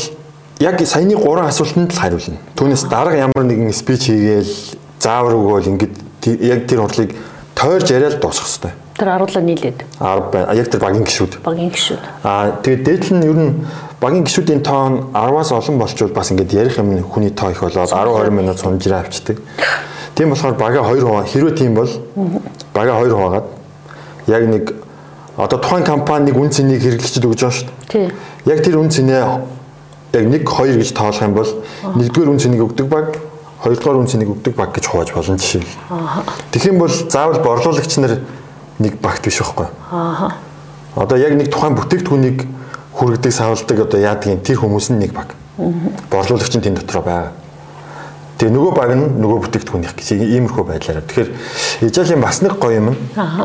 яг 0.59 0.75
саяны 0.83 1.15
гурван 1.15 1.47
асуултанд 1.47 1.95
л 1.95 2.01
хариулна. 2.03 2.43
Түүнээс 2.59 2.83
дарга 2.91 3.15
ямар 3.15 3.47
нэгэн 3.47 3.71
спич 3.71 4.11
хийгээл 4.11 4.51
заавар 4.99 5.39
өгөөл 5.39 5.71
ингээд 5.79 5.95
яг 6.43 6.67
тэр 6.67 6.83
хурлыг 6.83 7.15
тойрж 7.55 7.87
яриад 7.87 8.19
дуусгах 8.19 8.51
хэрэгтэй. 8.51 8.71
Тэр 8.99 9.09
аруулаа 9.15 9.41
нийлээд 9.41 9.79
10 9.95 10.27
байна. 10.29 10.53
Яг 10.53 10.67
тэр 10.67 10.81
багийн 10.83 11.07
гişүүд. 11.07 11.39
багийн 11.41 11.71
гişүүд. 11.71 12.03
Аа 12.27 12.59
тэгээд 12.61 12.83
дээдл 12.83 13.15
нь 13.15 13.25
ер 13.25 13.39
нь 13.39 13.53
багийн 14.01 14.23
гişүүдийн 14.25 14.63
тоон 14.63 15.13
10-аас 15.13 15.53
олон 15.53 15.77
болчвол 15.79 16.09
бас 16.09 16.31
ингээд 16.31 16.53
ярих 16.53 16.77
юм 16.77 17.03
хүний 17.03 17.29
тоо 17.29 17.51
их 17.51 17.61
болоод 17.61 17.89
10 17.89 18.09
20 18.25 18.29
минут 18.31 18.59
сунжираа 18.59 19.01
авчдаг. 19.01 19.37
Тийм 20.15 20.29
болохоор 20.29 20.55
бага 20.57 20.81
2 20.81 21.01
хуваа 21.01 21.23
хэрвээ 21.23 21.55
тийм 21.55 21.75
бол 21.75 21.89
бага 22.73 22.97
2 22.97 23.13
хуваагаад 23.13 23.45
яг 24.27 24.43
нэг 24.49 24.73
одоо 25.37 25.59
тухайн 25.59 25.83
компаниг 25.83 26.35
үн 26.35 26.49
цэнийг 26.49 26.81
хэрэглэгчд 26.81 27.25
өгж 27.25 27.41
байгаа 27.41 27.57
шүү 27.57 27.67
дээ. 27.67 27.89
Тий. 27.89 28.11
Яг 28.45 28.63
тэр 28.65 28.77
үн 28.81 28.89
цэнээ 28.89 29.21
яг 30.13 30.25
1 30.25 30.45
2 30.49 30.81
гэж 30.81 30.89
тоолох 30.97 31.21
юм 31.21 31.33
бол 31.33 31.51
нэгдүгээр 31.95 32.29
үн 32.33 32.39
цэнийг 32.41 32.61
өгдөг 32.65 32.87
баг, 32.89 33.21
хоёрдугаар 33.61 34.01
үн 34.01 34.09
цэнийг 34.09 34.29
өгдөг 34.33 34.55
баг 34.57 34.73
гэж 34.73 34.85
хувааж 34.89 35.13
болно 35.13 35.37
жишээл. 35.37 35.69
Тэгэх 36.51 36.73
юм 36.73 36.79
бол 36.81 36.89
заавал 36.89 37.39
борлуулагч 37.45 37.97
нар 38.01 38.17
нэг 38.79 38.97
багт 38.97 39.21
биш 39.21 39.39
байхгүй. 39.39 39.69
Ааха. 39.93 40.41
Одоо 40.95 41.17
яг 41.17 41.37
нэг 41.37 41.53
тухайн 41.53 41.77
бүтээгдэхүүнийг 41.77 42.60
хүргэдэг, 42.93 43.31
савладаг 43.31 43.79
одоо 43.79 43.99
яадгийн 43.99 44.41
тэр 44.43 44.59
хүмүүс 44.61 44.91
нь 44.91 44.99
нэг 44.99 45.11
баг. 45.15 45.35
Борлуулагч 46.11 46.55
нь 46.55 46.63
тэнд 46.63 46.83
дотроо 46.83 47.03
байгаа. 47.03 47.31
Тэгээ 48.41 48.55
нөгөө 48.57 48.73
баг 48.73 48.91
нь 48.97 49.05
нөгөө 49.21 49.39
бүтээгдэхүүнийх 49.45 49.93
гэж 49.95 50.07
иймэрхүү 50.17 50.63
байдлаараа. 50.65 51.05
Тэгэхээр 51.05 51.29
ижаалийн 51.87 52.21
бас 52.21 52.41
нэг 52.41 52.57
гоё 52.57 52.81
юм 52.81 52.87
нь 52.93 52.97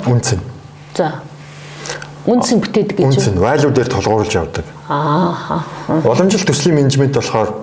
үнцэн. 0.09 0.41
За. 0.97 1.21
Үнсэн 2.27 2.59
бүтээдэг 2.65 2.97
гэж. 2.99 3.07
Үнцэн 3.07 3.37
валю 3.39 3.71
дээр 3.71 3.87
толгуурлаж 3.87 4.33
явдаг. 4.35 4.65
Ааха. 4.89 5.63
Уламжлалт 5.87 6.49
төслийн 6.49 6.75
менежмент 6.75 7.15
болохоор 7.15 7.55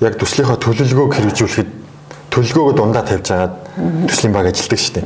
яг 0.00 0.16
төслийнхөө 0.16 0.56
төлөвлөгөөг 0.64 1.12
хэрэгжүүлэхэд 1.12 1.70
төлөвлөгөөгөө 2.32 2.74
дундаа 2.78 3.04
тавьж 3.04 3.28
агаад 3.34 3.54
төслийн 4.08 4.32
баг 4.32 4.48
ажилтдаг 4.48 4.78
шүү 4.78 4.94
дээ. 4.96 5.04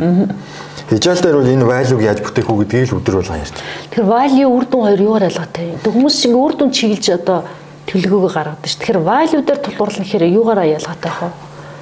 Ижаал 0.93 1.21
дээр 1.25 1.37
бол 1.41 1.49
энэ 1.49 1.65
value-г 1.65 2.03
яаж 2.05 2.21
бүтээх 2.21 2.53
үү 2.53 2.59
гэдгийг 2.69 2.93
л 2.93 3.01
өдөр 3.01 3.17
болгон 3.25 3.41
ярьж. 3.41 3.57
Тэгэхээр 3.89 4.13
value 4.13 4.51
үр 4.53 4.65
дүн 4.69 4.83
хоёр 4.85 5.01
юугаар 5.01 5.25
ялгаатай? 5.33 5.67
Тэг 5.81 5.93
хүмүүс 5.97 6.17
шиг 6.21 6.37
үр 6.37 6.53
дүн 6.53 6.69
чиглэж 6.69 7.07
одоо 7.17 7.49
төлөвлөгөөгөө 7.89 8.33
гаргадаг 8.37 8.69
ш. 8.69 8.77
Тэгэхээр 8.77 9.01
value 9.01 9.41
дээр 9.41 9.61
тулгуурлах 9.65 10.05
гэхээр 10.05 10.37
юугаараа 10.37 10.69
ялгаатай 10.69 11.13
хаа? 11.17 11.33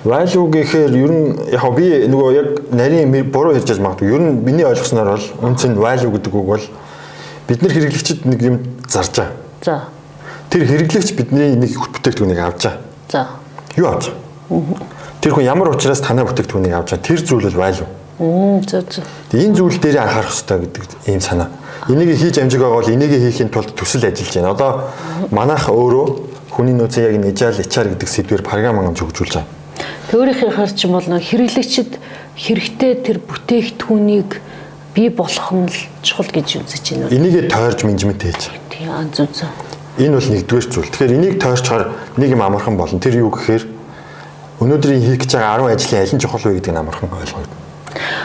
Value 0.07 0.47
гэхээр 0.55 0.93
ер 0.95 1.11
нь 1.11 1.27
яг 1.51 1.65
би 1.75 1.87
нөгөө 2.07 2.31
яг 2.39 2.49
нарийн 2.71 3.11
буруу 3.35 3.51
ярьж 3.59 3.83
магадгүй. 3.83 4.15
Ер 4.15 4.23
нь 4.23 4.47
миний 4.47 4.63
ойлгосноор 4.63 5.19
бол 5.19 5.51
нь 5.51 5.75
value 5.75 6.11
гэдэг 6.15 6.31
үг 6.31 6.47
бол 6.47 6.65
бид 7.51 7.63
нар 7.67 7.73
хэрэглэгчид 7.75 8.31
нэг 8.31 8.39
юм 8.47 8.57
зарж 8.87 9.11
байгаа. 9.19 9.35
За. 9.67 9.91
Тэр 10.55 10.71
хэрэглэгч 10.71 11.19
бидний 11.19 11.59
нэг 11.59 11.75
бүтээгдэхүүнийг 11.75 12.39
авч 12.39 12.63
байгаа. 12.63 12.79
За. 13.11 13.27
Юу 13.75 13.91
авч 13.91 14.15
байгаа? 14.15 14.87
Тэр 15.19 15.35
хүн 15.35 15.45
ямар 15.51 15.75
учраас 15.75 15.99
танай 15.99 16.23
бүтээгдэхүүнийг 16.25 16.79
авч 16.79 16.95
байгаа. 16.95 17.07
Тэр 17.11 17.21
зүйл 17.27 17.51
бол 17.51 17.67
value. 17.67 17.91
Мм 18.21 18.61
зөв 18.69 18.85
зөв. 18.85 19.05
Энэ 19.33 19.57
зүйл 19.57 19.81
дээр 19.81 20.05
анхаарах 20.05 20.29
хэрэгтэй 20.29 20.59
гэдэг 20.61 20.83
ийм 21.09 21.21
санаа. 21.25 21.49
Энийг 21.89 22.13
хийж 22.21 22.37
амжиг 22.37 22.61
байгаа 22.61 22.85
бол 22.85 22.93
энийг 22.93 23.17
хийхин 23.17 23.49
тулд 23.49 23.73
төсөл 23.73 24.05
ажиллаж 24.05 24.35
байна. 24.37 24.53
Одоо 24.53 24.71
манайх 25.33 25.73
өөрөө 25.73 26.07
хүний 26.53 26.77
нөөцийн 26.77 27.17
яг 27.17 27.25
agile 27.25 27.65
HR 27.65 27.89
гэдэг 27.97 28.09
сэдвээр 28.09 28.43
програм 28.45 28.77
амж 28.77 29.01
хөгжүүлж 29.01 29.41
байгаа. 29.41 29.49
Өөрийнхөө 30.13 30.53
харч 30.53 30.85
юм 30.85 30.93
бол 31.01 31.09
нэг 31.09 31.25
хэрэглэгчд 31.25 31.93
хэрэгтэй 32.37 32.93
тэр 33.01 33.19
бүтээгдэхүүнийг 33.25 34.31
бий 34.93 35.09
болгох 35.09 35.53
нь 35.57 35.73
л 35.73 35.79
чухал 36.05 36.29
гэж 36.29 36.61
үзэж 36.61 36.85
байна. 37.01 37.09
Энийг 37.09 37.49
тойрж 37.49 37.89
менежмент 37.89 38.21
хийж 38.21 38.53
байгаа. 38.53 39.09
Тийм 39.09 39.09
зүг 39.17 39.33
зүг. 39.33 39.55
Энэ 39.97 40.21
бол 40.21 40.29
нэгдүгээр 40.29 40.67
зүйл. 40.69 40.93
Тэгэхээр 40.93 41.17
энийг 41.17 41.35
тойрчхоор 41.41 41.85
нэг 42.21 42.29
юм 42.29 42.43
амархан 42.45 42.77
болно. 42.77 43.01
Тэр 43.01 43.25
юу 43.25 43.33
гэхээр 43.33 43.65
өнөөдрийн 44.61 45.01
хийх 45.09 45.25
гэж 45.25 45.41
байгаа 45.41 45.65
10 45.65 45.73
ажлын 45.73 46.01
аль 46.05 46.15
нь 46.15 46.21
чухал 46.21 46.45
вэ 46.45 46.61
гэдгийг 46.61 46.77
амархан 46.77 47.09
ойлгоо. 47.09 47.60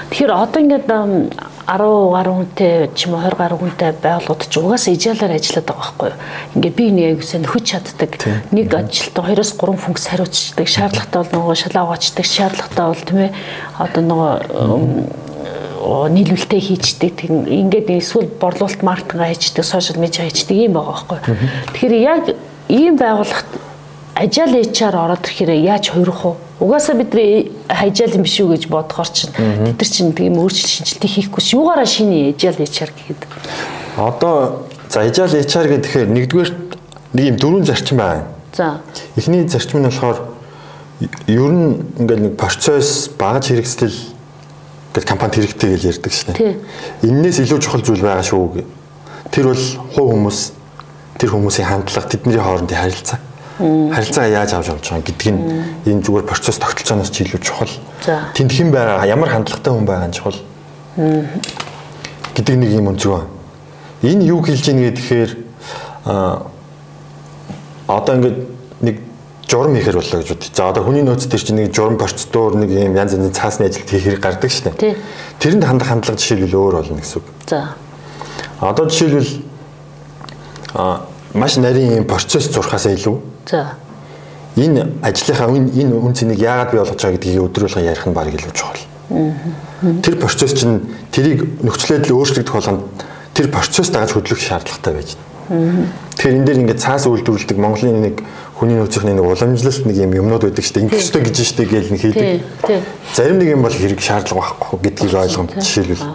Тэгэхээр 0.10 0.32
одоо 0.32 0.60
ингээд 0.62 0.86
10 0.86 1.34
гаруй 1.66 2.34
хүнтэй 2.38 2.94
ч 2.94 3.10
юм 3.10 3.18
уу 3.18 3.26
20 3.26 3.42
гаруй 3.42 3.58
хүнтэй 3.58 3.92
байгууллагууд 3.98 4.46
ч 4.46 4.54
угаасаа 4.62 4.94
ижаалаар 4.94 5.34
ажилладаг 5.34 5.76
байхгүй 5.76 6.08
юу. 6.14 6.20
Ингээд 6.56 6.76
би 6.78 6.86
нэг 6.94 7.24
сайн 7.26 7.46
хүч 7.46 7.66
чаддаг. 7.74 8.12
Нэг 8.54 8.70
ажилтан 8.70 9.26
2-оос 9.26 9.52
3 9.58 9.76
функц 9.82 10.06
хариуцдаг. 10.06 10.68
Шаардлагатай 10.70 11.20
бол 11.26 11.34
нөгөө 11.34 11.56
шалаа 11.58 11.84
угаачдаг. 11.90 12.26
Шаардлагатай 12.26 12.86
бол 12.86 13.04
тийм 13.04 13.20
ээ 13.26 13.32
одоо 13.82 14.02
нөгөө 14.06 15.26
нийлүүлэлтээ 15.86 16.62
хийждэг. 16.62 17.16
Ингээд 17.30 17.90
эсвэл 17.90 18.30
борлуулалт 18.40 18.82
маркетинг 18.82 19.26
хийждэг, 19.26 19.66
сошиал 19.66 20.02
медиа 20.02 20.26
хийждэг 20.26 20.70
юм 20.70 20.74
байгаа 20.78 21.06
байхгүй 21.06 21.18
юу. 21.34 21.38
Тэгэхээр 21.74 21.96
яг 22.02 22.24
ийм 22.70 22.98
байгууллагт 22.98 23.50
ажаал 24.16 24.56
HR 24.56 24.96
ороод 24.96 25.28
ирэхээр 25.28 25.52
яаж 25.60 25.92
хуурах 25.92 26.24
вэ? 26.24 26.34
Угаасаа 26.64 26.96
бидний 26.96 27.52
хайжаал 27.68 28.16
юм 28.16 28.24
биш 28.24 28.40
үү 28.40 28.56
гэж 28.56 28.64
бодохоор 28.72 29.12
чинь 29.12 29.36
бид 29.36 29.76
нар 29.76 29.92
чинь 29.92 30.16
тийм 30.16 30.40
өөрчлөлт 30.40 30.72
шинжилтийг 30.72 31.12
хийхгүй 31.12 31.44
ш. 31.44 31.52
Юугаараа 31.60 31.84
шинэ 31.84 32.32
ажаал 32.32 32.64
HR 32.64 32.92
гэхэд. 32.96 33.22
Одоо 34.00 34.64
за 34.88 35.04
ажаал 35.04 35.36
HR 35.36 35.68
гэхээр 35.68 36.08
нэгдүгээр 36.16 36.52
нэг 37.12 37.26
юм 37.28 37.36
дөрвөн 37.36 37.68
зарчим 37.68 38.00
байна. 38.00 38.24
За. 38.56 38.80
Эхний 39.20 39.44
зарчим 39.52 39.84
нь 39.84 39.92
болохоор 39.92 40.32
ер 41.28 41.52
нь 41.52 41.84
ингээл 42.00 42.24
нэг 42.32 42.34
процесс 42.40 43.12
багаж 43.20 43.52
хэрэгсэл 43.52 43.92
гэдэг 44.96 45.10
компанид 45.12 45.36
хэрэгтэй 45.44 45.76
гэж 45.76 45.84
ярьдаг 45.92 46.14
шнэ. 46.16 46.56
Эннээс 47.04 47.44
илүү 47.44 47.60
чухал 47.60 47.84
зүйл 47.84 48.00
байгаа 48.00 48.24
шүү. 48.24 48.64
Тэр 49.28 49.52
бол 49.52 49.66
хувь 49.92 50.08
хүмүүс 50.16 50.40
тэр 51.20 51.36
хүмүүсийн 51.36 51.68
хандлага 51.68 52.08
тэдний 52.08 52.40
хоорондын 52.40 52.80
харилцаа 52.80 53.20
харилцаа 53.58 54.28
яаж 54.28 54.54
авч 54.54 54.68
явж 54.68 54.84
байгаа 54.90 55.06
гэдг 55.08 55.24
нь 55.32 55.42
энэ 55.88 56.04
зүгээр 56.04 56.26
процесс 56.28 56.60
тогтолцооноос 56.60 57.12
ч 57.12 57.24
илүү 57.24 57.40
чухал. 57.40 57.72
Тэнд 58.36 58.52
хэн 58.52 58.72
байгаа, 58.72 59.08
ямар 59.08 59.30
хандлагатай 59.32 59.72
хүн 59.72 59.88
байгаа 59.88 60.08
нь 60.12 60.16
чухал. 60.16 60.40
гэдэг 62.36 62.56
нэг 62.60 62.72
юм 62.76 62.92
өнцгөө. 62.92 63.24
Энэ 64.04 64.28
юу 64.28 64.44
хэлж 64.44 64.68
ийн 64.68 64.92
гэхээр 64.92 65.32
а 66.06 66.52
одоо 67.88 68.16
ингээд 68.20 68.38
нэг 68.82 68.96
журам 69.48 69.76
хийхэр 69.76 69.96
боллоо 69.96 70.20
гэж 70.20 70.30
бод. 70.30 70.44
За 70.52 70.70
одоо 70.70 70.84
хүний 70.84 71.04
нөөц 71.04 71.32
төр 71.32 71.40
чинь 71.40 71.60
нэг 71.64 71.72
журам 71.72 71.98
процедур 71.98 72.60
нэг 72.60 72.70
юм 72.76 72.96
янз 72.96 73.16
янзын 73.16 73.32
цаасны 73.32 73.72
ажилт 73.72 73.90
хийхэр 73.90 74.20
гардаг 74.20 74.52
шүү 74.52 74.76
дээ. 74.76 75.00
Тэрэнд 75.40 75.64
хандах 75.64 75.88
хандлага 75.88 76.20
жишээлбэл 76.20 76.60
өөр 76.60 76.76
болно 76.84 77.00
гэсэн 77.00 77.24
үг. 77.24 77.28
За. 77.48 77.76
Одоо 78.60 78.90
жишээлбэл 78.90 79.32
а 80.76 81.08
маш 81.34 81.56
нарийн 81.58 82.04
процесс 82.04 82.52
зурхаасаа 82.52 82.94
илүү 83.00 83.35
За. 83.46 83.78
Энэ 84.56 84.88
ажлынхаа 85.02 85.50
энэ 85.52 85.94
үн 85.96 86.14
цэнийг 86.14 86.40
яагаад 86.40 86.72
бий 86.72 86.80
болгож 86.80 87.02
байгаа 87.02 87.18
гэдгийг 87.20 87.44
өдрөөлгөн 87.44 87.86
ярих 87.86 88.06
нь 88.08 88.16
баг 88.16 88.28
илүү 88.32 88.54
чухал. 88.56 88.82
Тэр 90.02 90.16
процесс 90.18 90.54
чинь 90.56 90.82
тэрийг 91.12 91.44
нөхцөл 91.62 92.00
байдал 92.00 92.18
өөрчлөгдөх 92.18 92.56
болгонд 92.56 92.82
тэр 93.36 93.52
процесс 93.52 93.92
дагаж 93.92 94.16
хөдлөх 94.16 94.40
шаардлагатай 94.40 94.94
байж 94.96 95.10
байна. 95.14 95.92
Тэгэхээр 96.16 96.36
энэ 96.40 96.46
дээр 96.48 96.60
ингээд 96.66 96.82
цаас 96.82 97.06
үйлдвэрлэдэг 97.06 97.58
Монголын 97.60 98.02
нэг 98.02 98.24
хүний 98.58 98.80
нөөцийн 98.80 99.14
нэг 99.14 99.28
уламжлалт 99.28 99.86
нэг 99.86 99.98
юм 100.00 100.16
юмнууд 100.16 100.48
байдаг 100.48 100.64
шүү 100.64 100.74
дээ. 100.74 100.84
Ингээд 100.88 101.04
өстой 101.06 101.22
гэж 101.22 101.38
штэ 101.44 101.66
гээл 101.68 101.92
нэг 101.92 102.02
хийдэг. 102.02 102.82
Зарим 103.14 103.38
нэг 103.38 103.50
юм 103.54 103.62
бол 103.62 103.76
хэрэг 103.76 104.02
шаардлага 104.02 104.56
байхгүй 104.58 104.80
гэдгийг 104.90 105.14
ойлгомж 105.14 105.52
жишээлбэл. 105.60 106.08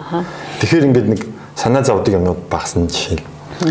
Тэгэхээр 0.59 0.87
ингээд 0.89 1.07
нэг 1.15 1.21
санаа 1.55 1.85
зовдөг 1.85 2.17
юмнууд 2.17 2.41
багсан 2.49 2.89
жишээ. 2.89 3.21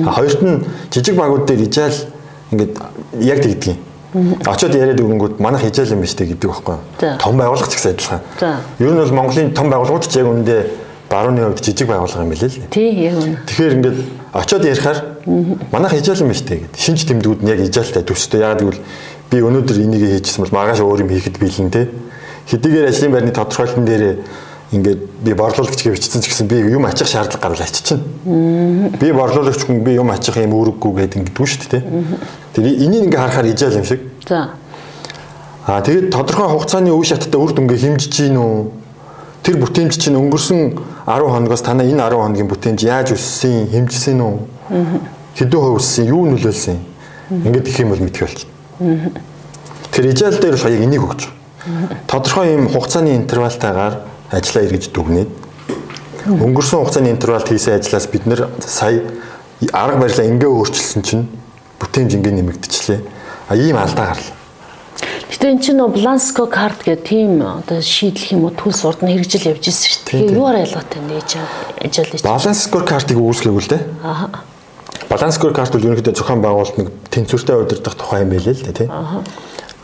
Хоёрт 0.07 0.40
нь 0.40 0.64
жижиг 0.95 1.19
багууд 1.19 1.45
дээр 1.45 1.67
ижаал 1.67 1.99
ингээд 2.50 2.73
яг 3.21 3.40
тэгдгийг. 3.42 3.78
Очоод 4.42 4.75
яриад 4.75 4.99
өгөнгүүт 4.99 5.38
манайх 5.38 5.71
хижээл 5.71 5.95
юм 5.95 6.02
биш 6.02 6.19
үү 6.19 6.35
гэдэг 6.35 6.50
байхгүй. 6.50 6.76
Том 7.23 7.38
байгууллага 7.38 7.71
ч 7.71 7.78
гэсэн 7.78 7.95
адилхан. 7.95 8.21
Ер 8.83 8.90
нь 8.90 8.99
бол 8.99 9.14
Монголын 9.14 9.54
том 9.54 9.71
байгууллагууд 9.71 10.07
ч 10.11 10.19
яг 10.19 10.26
үндэ 10.26 10.57
барууны 11.07 11.47
хувьд 11.47 11.62
жижиг 11.62 11.87
байгууллага 11.87 12.26
юм 12.26 12.30
билээ 12.35 12.50
л. 12.50 12.59
Тий, 12.75 12.90
яг 13.07 13.14
үнэ. 13.23 13.38
Тэгэхээр 13.47 13.76
ингээд 13.78 13.99
очоод 14.35 14.64
ярихаар 14.66 14.99
манайх 15.71 15.95
хижээл 15.95 16.23
юм 16.26 16.30
биш 16.35 16.42
үү 16.42 16.59
гэдэг. 16.59 16.75
Шинж 16.75 17.07
тэмдгүүд 17.07 17.40
нь 17.47 17.50
яг 17.54 17.59
хижээлтэй 17.62 18.02
төстэй. 18.02 18.42
Яг 18.42 18.59
гэвэл 18.59 18.83
би 19.30 19.38
өнөөдөр 19.38 19.78
энийг 19.78 20.02
хийчихсэн 20.11 20.42
бол 20.42 20.54
маргааш 20.59 20.83
өөр 20.83 21.07
юм 21.07 21.11
хийхэд 21.14 21.38
биелэн 21.38 21.71
те. 21.71 21.87
Хэдийгээр 22.50 22.90
ажлын 22.90 23.14
байрны 23.14 23.30
тодорхойлолтын 23.30 23.87
дээр 23.87 24.04
ингээд 24.71 25.00
би 25.27 25.35
борлуулагч 25.35 25.83
гэж 25.83 25.95
бичсэн 25.99 26.23
ч 26.23 26.31
гэсэн 26.31 26.47
би 26.47 26.62
юм 26.71 26.87
ачих 26.87 27.11
шаардлага 27.11 27.43
гарвал 27.43 27.67
аччихна. 27.67 28.07
Би 29.03 29.11
борлуулагч 29.11 29.67
хүн 29.67 29.83
би 29.83 29.99
юм 29.99 30.11
ачих 30.15 30.39
юм 30.39 30.55
үүрэггүй 30.55 30.93
гэдэг 30.95 31.19
ингэдэггүй 31.27 31.47
шүү 31.47 31.71
дээ. 31.75 31.83
Тэр 32.55 32.65
энийг 32.79 33.11
ингээ 33.11 33.19
харахаар 33.19 33.50
ижаал 33.50 33.83
юм 33.83 33.85
шиг. 33.85 34.00
За. 34.29 34.55
Аа 35.67 35.83
тэгээд 35.83 36.15
тодорхой 36.15 36.49
хугацааны 36.55 36.95
үе 36.95 37.03
шаттай 37.03 37.41
үр 37.41 37.50
дүнгээ 37.50 37.83
хэмжиж 37.83 38.15
гин 38.15 38.39
үү? 38.39 38.71
Тэр 39.43 39.57
бүтээмж 39.59 39.95
чинь 39.99 40.15
өнгөрсөн 40.15 40.79
10 41.07 41.35
хоногоос 41.35 41.62
танаа 41.67 41.87
энэ 41.87 42.07
10 42.07 42.23
хоногийн 42.23 42.49
бүтээмж 42.49 42.81
яаж 42.87 43.12
өссөн, 43.19 43.67
хэмжилсэн 43.75 44.21
үү? 44.23 44.35
Хэдэн 45.35 45.61
хувь 45.61 45.81
өссөн, 45.83 46.07
юу 46.07 46.31
нөлөөлсөн? 46.31 46.79
Ингээд 47.31 47.69
их 47.69 47.79
юм 47.81 47.91
бол 47.91 48.03
мэдэх 48.05 48.23
болчих. 48.23 48.49
Тэр 49.91 50.05
ижаал 50.12 50.39
дээр 50.39 50.57
бол 50.57 50.71
яг 50.71 50.83
энийг 50.85 51.03
өгч. 51.03 51.23
Тодорхой 52.07 52.55
юм 52.55 52.69
хугацааны 52.69 53.17
интервалтайгаар 53.17 53.95
ажиллаа 54.31 54.65
эргэж 54.65 54.91
дүгнээд 54.95 55.31
өнгөрсөн 56.27 56.79
хугацааны 56.81 57.11
интервалд 57.11 57.49
хийсэн 57.49 57.79
ажлаас 57.81 58.07
бид 58.07 58.27
нэр 58.27 58.49
сая 58.63 59.03
арга 59.73 60.01
барилаа 60.01 60.27
ингээ 60.27 60.51
өөрчилсөн 60.51 61.03
чинь 61.03 61.25
бүтээмж 61.81 62.15
ингээ 62.17 62.35
нэмэгдчихлээ. 62.39 63.01
А 63.49 63.57
ийм 63.57 63.77
алдаа 63.77 64.15
гарлаа. 64.15 64.37
Гэтэ 65.31 65.47
эн 65.51 65.61
чинь 65.65 65.79
нөө 65.81 65.97
Blanco 65.97 66.45
card 66.47 66.85
гэх 66.85 67.07
тийм 67.07 67.41
одоо 67.41 67.81
шийдлэх 67.81 68.37
юм 68.37 68.45
уу 68.45 68.53
төлс 68.53 68.85
урд 68.85 69.01
нь 69.01 69.11
хэрэгжил 69.15 69.49
явж 69.49 69.65
ирсэн 69.73 69.89
шүү 69.89 70.03
дээ. 70.07 70.37
Юугаар 70.37 70.59
ялгаатай 70.67 71.01
нээж 71.01 71.31
ажиллаж 71.81 72.21
байна. 72.21 72.37
Balance 72.37 72.65
card-ыг 72.69 73.19
үүсгэв 73.19 73.57
л 73.57 73.71
дээ. 73.73 73.83
Аа. 74.05 74.29
Balance 75.09 75.39
card 75.41 75.57
бол 75.57 75.87
ерөнхийдөө 75.87 76.15
зохион 76.15 76.45
байгуулалт 76.45 76.77
нэг 76.77 76.89
тэнцвэртэй 77.09 77.57
удирдах 77.57 77.97
тухай 77.97 78.23
юм 78.27 78.31
байлээ 78.37 78.55
л 78.55 78.65
дээ, 78.69 78.79
тийм. 78.85 78.91
Аа. 78.91 79.25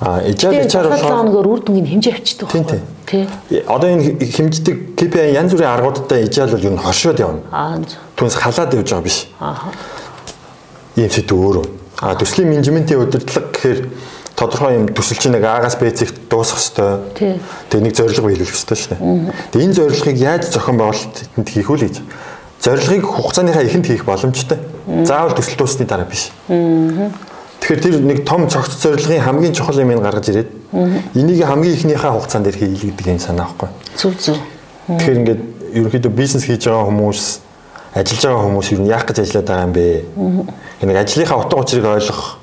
А 0.00 0.20
ижаал 0.28 0.60
ичаар 0.60 0.88
болохоор 0.92 1.24
нөгөө 1.24 1.42
үр 1.48 1.60
дүнгийн 1.64 1.88
хэмжээ 1.96 2.14
авчдаг 2.20 2.52
байхгүй. 2.52 2.80
Тий. 3.08 3.24
Одоо 3.64 3.88
энэ 3.88 4.20
хэмждэг 4.20 4.92
KPI 4.92 5.32
янз 5.32 5.56
бүрийн 5.56 5.72
аргуудтай 5.72 6.28
ижаал 6.28 6.52
бол 6.52 6.68
ер 6.68 6.74
нь 6.76 6.84
хоршоод 6.84 7.16
явна. 7.16 7.40
Аа. 7.48 7.80
Түнс 8.12 8.36
халаад 8.36 8.76
явж 8.76 8.92
байгаа 8.92 9.06
биш. 9.08 9.32
Аа. 9.40 9.72
Ийм 11.00 11.08
сэдв 11.08 11.32
өөрөө. 11.32 11.66
А 12.04 12.12
төслийн 12.12 12.52
менежментийн 12.52 13.00
удирдлага 13.00 13.48
гэхээр 13.56 13.80
тодорхой 14.36 14.76
юм 14.76 14.84
төсөл 14.92 15.16
чинь 15.16 15.32
нэг 15.32 15.48
А-гаас 15.48 15.80
Б-ийг 15.80 15.96
дуусгах 16.28 16.60
хэвээр. 17.16 17.40
Тэгээ 17.72 17.84
нэг 17.88 17.94
зорилго 17.96 18.28
биелүүлэх 18.28 18.52
хэвээр 18.52 18.80
шүү 18.84 18.92
дээ. 18.92 19.32
Тэгээ 19.48 19.64
энэ 19.64 19.78
зорилгыг 19.80 20.18
яаж 20.20 20.44
зохион 20.52 20.76
байгуулалтанд 20.76 21.48
хийх 21.48 21.72
вэ 21.72 21.88
гэж. 21.88 21.96
Зорилгыг 22.60 23.04
хугацааныхаа 23.08 23.64
эхэнд 23.64 23.88
хийх 23.88 24.04
боломжтой. 24.04 24.60
Заавал 25.08 25.32
төсөл 25.32 25.56
дуусны 25.56 25.88
дараа 25.88 26.04
биш. 26.04 26.28
Тэгэхээр 27.60 27.82
тэр 27.82 27.94
нэг 28.04 28.18
том 28.24 28.48
цогц 28.48 28.78
зорилгын 28.82 29.22
хамгийн 29.22 29.54
чухал 29.54 29.80
юм 29.80 29.90
ин 29.90 30.02
гаргаж 30.02 30.28
ирээд 30.28 30.50
энийг 31.14 31.44
хамгийн 31.44 31.74
ихнийхээ 31.74 32.12
хугацаанд 32.12 32.46
дээр 32.46 32.56
хийлээ 32.56 32.92
гэдэг 32.94 33.06
юм 33.06 33.18
санаа 33.18 33.48
байхгүй. 33.50 33.68
Зүг 33.96 34.14
зүг. 34.20 34.38
Тэгэхээр 34.86 35.18
ингээд 35.20 35.42
ерөнхийдөө 35.74 36.12
бизнес 36.12 36.44
хийж 36.46 36.68
байгаа 36.68 36.86
хүмүүс 36.86 37.22
ажиллаж 37.96 38.22
байгаа 38.22 38.44
хүмүүс 38.46 38.68
юу 38.76 38.86
яах 38.86 39.04
гэж 39.08 39.18
ажиллаад 39.24 39.48
байгаа 39.48 39.66
юм 39.66 39.72
бэ? 39.72 39.86
Нэг 40.84 40.96
ажлынхаа 41.00 41.40
утга 41.42 41.56
учирыг 41.58 41.86
ойлгох 41.88 42.38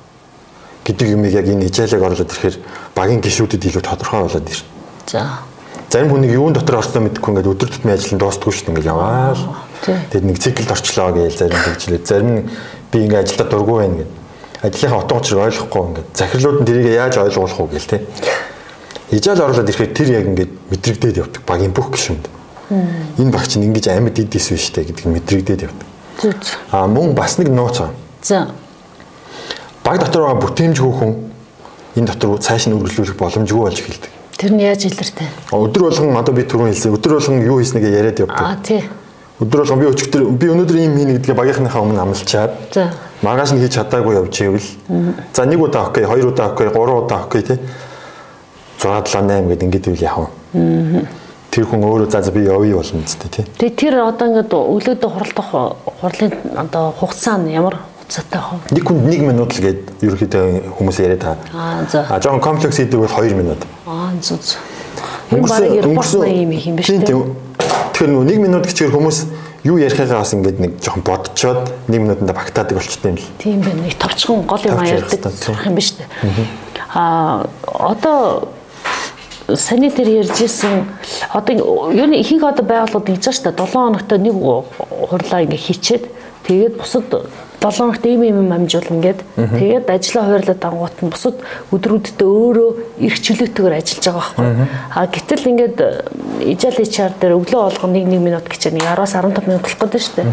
гэдэг 0.84 1.08
юмыг 1.14 1.32
яг 1.32 1.46
энэ 1.48 1.64
хичээлэг 1.70 2.02
орлоод 2.02 2.28
ирэхээр 2.28 2.56
багийн 2.92 3.20
гişүүдэд 3.24 3.64
илүү 3.64 3.82
тодорхой 3.82 4.28
болоод 4.28 4.44
ирнэ. 4.44 4.68
За. 5.06 5.40
зарим 5.88 6.10
хүнийг 6.10 6.32
юун 6.34 6.52
дотор 6.52 6.82
орсноо 6.82 7.06
мэдэхгүй 7.06 7.30
ингээд 7.32 7.50
өдөр 7.54 7.70
тутмын 7.70 7.94
ажил 7.94 8.14
нь 8.14 8.20
дуустгүй 8.20 8.52
шүү 8.52 8.66
дээ 8.66 8.72
ингээд 8.74 8.90
яваал. 8.90 9.42
тий. 9.84 9.96
Тэгэд 10.10 10.26
нэг 10.26 10.38
циклд 10.42 10.70
орчлоо 10.74 11.08
гэж 11.14 11.38
зарим 11.38 11.60
тэгжлээ. 11.64 12.02
Зарим 12.02 12.50
би 12.90 12.98
ингээд 13.06 13.22
ажилдаа 13.24 13.46
дургүй 13.46 13.76
байна 13.78 13.96
гэд. 14.02 14.12
Ажлынхаа 14.64 15.04
утга 15.04 15.20
учирыг 15.20 15.44
ойлгохгүй 15.44 15.82
ингээд 15.92 16.08
захирлууд 16.16 16.58
нь 16.64 16.66
тэрийг 16.66 16.88
яаж 16.96 17.20
ойлгуулах 17.20 17.60
уу 17.60 17.68
гээл 17.68 17.84
те. 17.84 18.00
Ижаал 19.12 19.44
орлоод 19.44 19.68
ирэхэд 19.68 19.92
тэр 19.92 20.08
яг 20.16 20.24
ингээд 20.24 20.52
мэдрэгдээд 20.72 21.20
явдаг 21.20 21.42
багийн 21.44 21.76
бүх 21.76 21.92
гишүүнд. 21.92 22.24
Энэ 23.20 23.28
багч 23.28 23.60
нь 23.60 23.68
ингэж 23.68 23.92
амьд 23.92 24.16
идээс 24.16 24.48
биш 24.56 24.72
те 24.72 24.88
гэдгийг 24.88 25.20
мэдрэгдээд 25.20 25.68
явдаг. 25.68 25.88
Зүг. 26.16 26.40
А 26.72 26.88
мөн 26.88 27.12
бас 27.12 27.36
нэг 27.36 27.52
нууц. 27.52 27.84
За. 28.24 28.48
баг 29.84 30.00
дотор 30.00 30.32
байгаа 30.32 30.40
бүтээмжгүй 30.40 30.92
хүн 30.96 31.12
энэ 32.00 32.08
дотор 32.08 32.40
цааш 32.40 32.66
нь 32.66 32.72
үргэлжлүүлэх 32.72 33.20
боломжгүй 33.20 33.60
болж 33.60 33.78
эхэлдэг. 33.84 34.10
Тэр 34.40 34.52
нь 34.56 34.64
яаж 34.64 34.88
илэртэй? 34.88 35.28
Өдөр 35.52 35.92
болгон 35.92 36.16
одоо 36.16 36.32
би 36.32 36.48
түрүүн 36.48 36.72
хэлсэн 36.72 36.96
өдөр 36.96 37.12
болгон 37.20 37.44
юу 37.44 37.60
хийснэгээ 37.60 37.92
яриад 38.00 38.18
явдаг. 38.24 38.40
Аа 38.40 38.56
тий. 38.64 38.80
Өдөр 39.44 39.60
болгон 39.60 39.78
би 39.78 39.86
өчигдөр 39.92 40.22
би 40.40 40.46
өнөөдөр 40.48 40.78
ийм 40.80 40.96
хийнэ 40.96 41.12
гэдгээ 41.20 41.36
багийнхныхаа 41.36 41.84
өмнө 41.84 42.00
амлчаад 42.00 42.52
За. 42.72 42.88
Маргааш 43.24 43.56
нь 43.56 43.60
хийж 43.64 43.74
чадаагүй 43.80 44.14
явж 44.20 44.36
ивэл 44.44 44.68
за 45.32 45.44
нэг 45.48 45.60
удаа 45.60 45.88
окей, 45.88 46.04
хоёр 46.04 46.28
удаа 46.28 46.52
окей, 46.52 46.68
гурван 46.68 47.04
удаа 47.04 47.24
окей 47.24 47.42
тий. 47.42 47.58
6 48.78 49.08
7 49.08 49.24
8 49.24 49.48
гэдэг 49.48 49.64
ингэж 49.64 49.84
ивэл 49.88 50.04
яах 50.04 50.18
вэ? 50.52 51.06
Тэр 51.50 51.64
хүн 51.64 51.84
өөрөө 51.88 52.10
за 52.10 52.30
би 52.32 52.44
явъя 52.44 52.76
болно 52.76 53.00
гэдэг 53.00 53.30
тий. 53.32 53.44
Тэгээ 53.58 53.76
тэр 53.80 53.94
одоо 54.04 54.28
ингээд 54.28 54.52
өглөөдөө 54.52 55.10
хуралдах 55.10 55.48
хурлын 56.00 56.32
одоо 56.52 56.92
хугацаа 56.92 57.40
нь 57.40 57.56
ямар 57.56 57.80
хугацаатай 58.04 58.40
хав? 58.40 58.60
Нэг 58.70 58.84
хүнд 58.84 59.08
1 59.08 59.24
минут 59.24 59.56
л 59.56 59.62
гээд 59.64 59.80
ерөөхдөө 60.04 60.76
хүмүүс 60.76 60.96
яриад 61.00 61.22
таа. 61.24 61.36
Аа 61.54 61.88
за. 61.88 62.04
А 62.10 62.20
жоохон 62.20 62.44
комплекс 62.44 62.76
хийдэг 62.76 63.00
бол 63.00 63.08
2 63.08 63.32
минут. 63.32 63.64
Аа 63.86 64.12
зүг. 64.20 64.42
зүг. 64.44 64.60
Энэ 65.32 65.48
баг 65.48 65.64
репорт 65.64 66.12
юм 66.12 66.50
их 66.52 66.66
юм 66.66 66.76
биш 66.76 66.90
үү? 66.92 67.00
Тэгэхээр 67.94 68.10
нөгөө 68.10 68.28
1 68.28 68.42
минут 68.42 68.66
гэчихээр 68.68 68.92
хүмүүс 68.92 69.18
юу 69.64 69.78
ярихыгаа 69.80 70.20
бас 70.20 70.34
ингээд 70.36 70.60
нэг 70.60 70.72
жоохон 70.84 71.02
бодцоод 71.02 71.72
1 71.88 71.98
минутанда 71.98 72.32
багтаадаг 72.36 72.76
болчтой 72.76 73.12
юм 73.12 73.18
л. 73.18 73.26
Тийм 73.38 73.60
байна. 73.60 73.82
Нэг 73.82 73.96
товчхон 73.96 74.44
гол 74.44 74.60
юм 74.60 74.84
ярьдаг 74.84 75.32
сурах 75.32 75.66
юм 75.66 75.74
биш 75.74 75.96
үү? 75.96 76.04
Аа 76.92 77.48
одоо 77.64 78.48
саний 79.56 79.90
дээр 79.90 80.24
ярьжсэн 80.24 80.84
одоо 81.32 81.92
ер 81.92 82.08
нь 82.08 82.20
ихэнх 82.20 82.44
одоо 82.44 82.64
байгууллагууд 82.64 83.08
гэж 83.08 83.24
байна 83.24 83.36
шүү 83.36 83.44
дээ 83.44 83.56
7 83.56 83.72
хоногт 83.72 84.12
нэг 84.12 84.36
хурлаа 85.10 85.40
ингээ 85.44 85.64
хийчээд 85.64 86.04
тэгээд 86.48 86.76
бусад 86.76 87.08
7 87.64 87.80
хоногт 87.80 88.04
ийм 88.04 88.22
юм 88.28 88.52
амжуулна 88.52 89.00
гэд. 89.00 89.20
Тэгээд 89.36 89.88
ажлаа 89.88 90.24
хуваарлаад 90.28 90.64
ангуут 90.68 90.96
нь 91.00 91.08
бусад 91.08 91.36
өдрүүдэд 91.72 92.20
өөрөө 92.20 92.70
эрх 93.00 93.18
чөлөөтэйгээр 93.24 93.78
ажиллаж 93.80 94.04
байгаа 94.04 94.20
байхгүй. 94.36 94.68
А 94.92 95.00
гэтэл 95.08 95.48
ингээд 95.48 95.76
ижаал 96.44 96.78
HR 96.84 97.12
дээр 97.16 97.36
өглөө 97.40 97.60
болгон 97.64 97.96
1 97.96 98.12
1 98.12 98.20
минут 98.20 98.44
гэж 98.44 98.68
нэг 98.68 98.84
10-аас 98.84 99.16
15 99.16 99.48
минут 99.48 99.64
болох 99.64 99.80
гэдэг 99.80 100.02
шүү 100.04 100.16
дээ. 100.20 100.28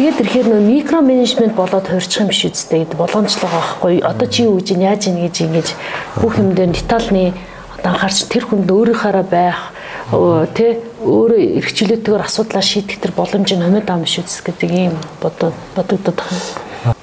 Тэгээд 0.00 0.20
ирэхээр 0.22 0.48
нөө 0.48 0.62
микро 0.64 1.00
менежмент 1.04 1.54
болоод 1.60 1.92
хуурчих 1.92 2.24
юм 2.24 2.32
биш 2.32 2.48
үстэй 2.48 2.88
гэдэг 2.88 2.96
боломжлого 2.96 3.52
байхгүй. 3.52 4.00
Одоо 4.00 4.28
чи 4.32 4.48
юу 4.48 4.56
гэж 4.56 4.80
яаж 4.80 5.12
ийн 5.12 5.20
гэж 5.28 5.36
ингэж 5.44 5.68
бүх 6.24 6.40
юм 6.40 6.56
дээр 6.56 6.72
детальны 6.72 7.36
одоо 7.76 7.92
анхаарч 7.92 8.24
тэр 8.32 8.48
хүнд 8.48 8.70
өөрийнхаараа 8.70 9.26
байх 9.28 9.76
тэ 10.10 10.82
өөрөө 11.06 11.62
эрхчлөөтэйгээр 11.62 12.26
асуудлаа 12.26 12.62
шийдэх 12.62 12.98
тэр 12.98 13.12
боломж 13.14 13.54
нь 13.54 13.62
хомид 13.62 13.86
ам 13.86 14.02
үс 14.02 14.42
гэдэг 14.42 14.70
ийм 14.70 14.94
бодод 15.22 15.54
бодогдод 15.76 16.18
байна. 16.18 16.94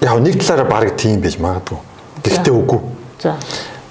Яг 0.00 0.16
нэг 0.24 0.40
талаараа 0.40 0.68
баг 0.72 0.96
тийм 0.96 1.20
байж 1.20 1.36
магадгүй. 1.36 1.76
Гэхдээ 2.24 2.54
үгүй. 2.56 2.80
За. 3.20 3.36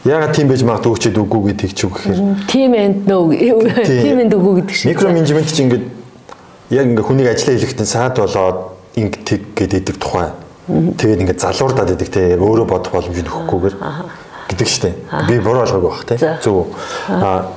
Ягаад 0.01 0.33
тийм 0.33 0.50
байж 0.50 0.63
магадгүй 0.65 0.97
ч 0.97 1.05
үгүй 1.13 1.42
гэдгийг 1.53 1.74
ч 1.77 1.85
үг 1.85 1.94
гэхээр 1.94 2.50
Тим 2.50 2.74
энд 2.74 3.05
нөө 3.05 3.85
тим 3.85 4.18
энд 4.25 4.33
үгүй 4.33 4.53
гэдэг 4.65 4.74
шиг. 4.74 4.89
микро 4.89 5.13
менежмент 5.13 5.53
чинь 5.53 5.70
ингээд 5.70 5.85
яг 6.74 6.85
ингээд 6.89 7.05
хүнийг 7.05 7.27
ажиллаа 7.29 7.53
хийлгэхдээ 7.53 7.85
саад 7.85 8.18
болоод 8.18 8.57
инг 8.98 9.13
тэг 9.22 9.53
гэдэг 9.53 9.96
тухай. 10.01 10.33
Тэгээд 10.65 11.22
ингээд 11.22 11.44
залуурдаад 11.44 11.94
идэг 11.94 12.09
те 12.09 12.33
өөрөө 12.33 12.65
бодох 12.65 12.92
боломж 12.98 13.13
нөхөхгүйгээр 13.13 13.75
гэдэг 14.50 14.68
штеп. 14.68 14.96
Би 15.27 15.37
буруу 15.37 15.68
ойлгоогүй 15.68 15.92
бах 15.92 16.03
те. 16.07 16.15
Зөв. 16.42 16.72
Аа 17.11 17.56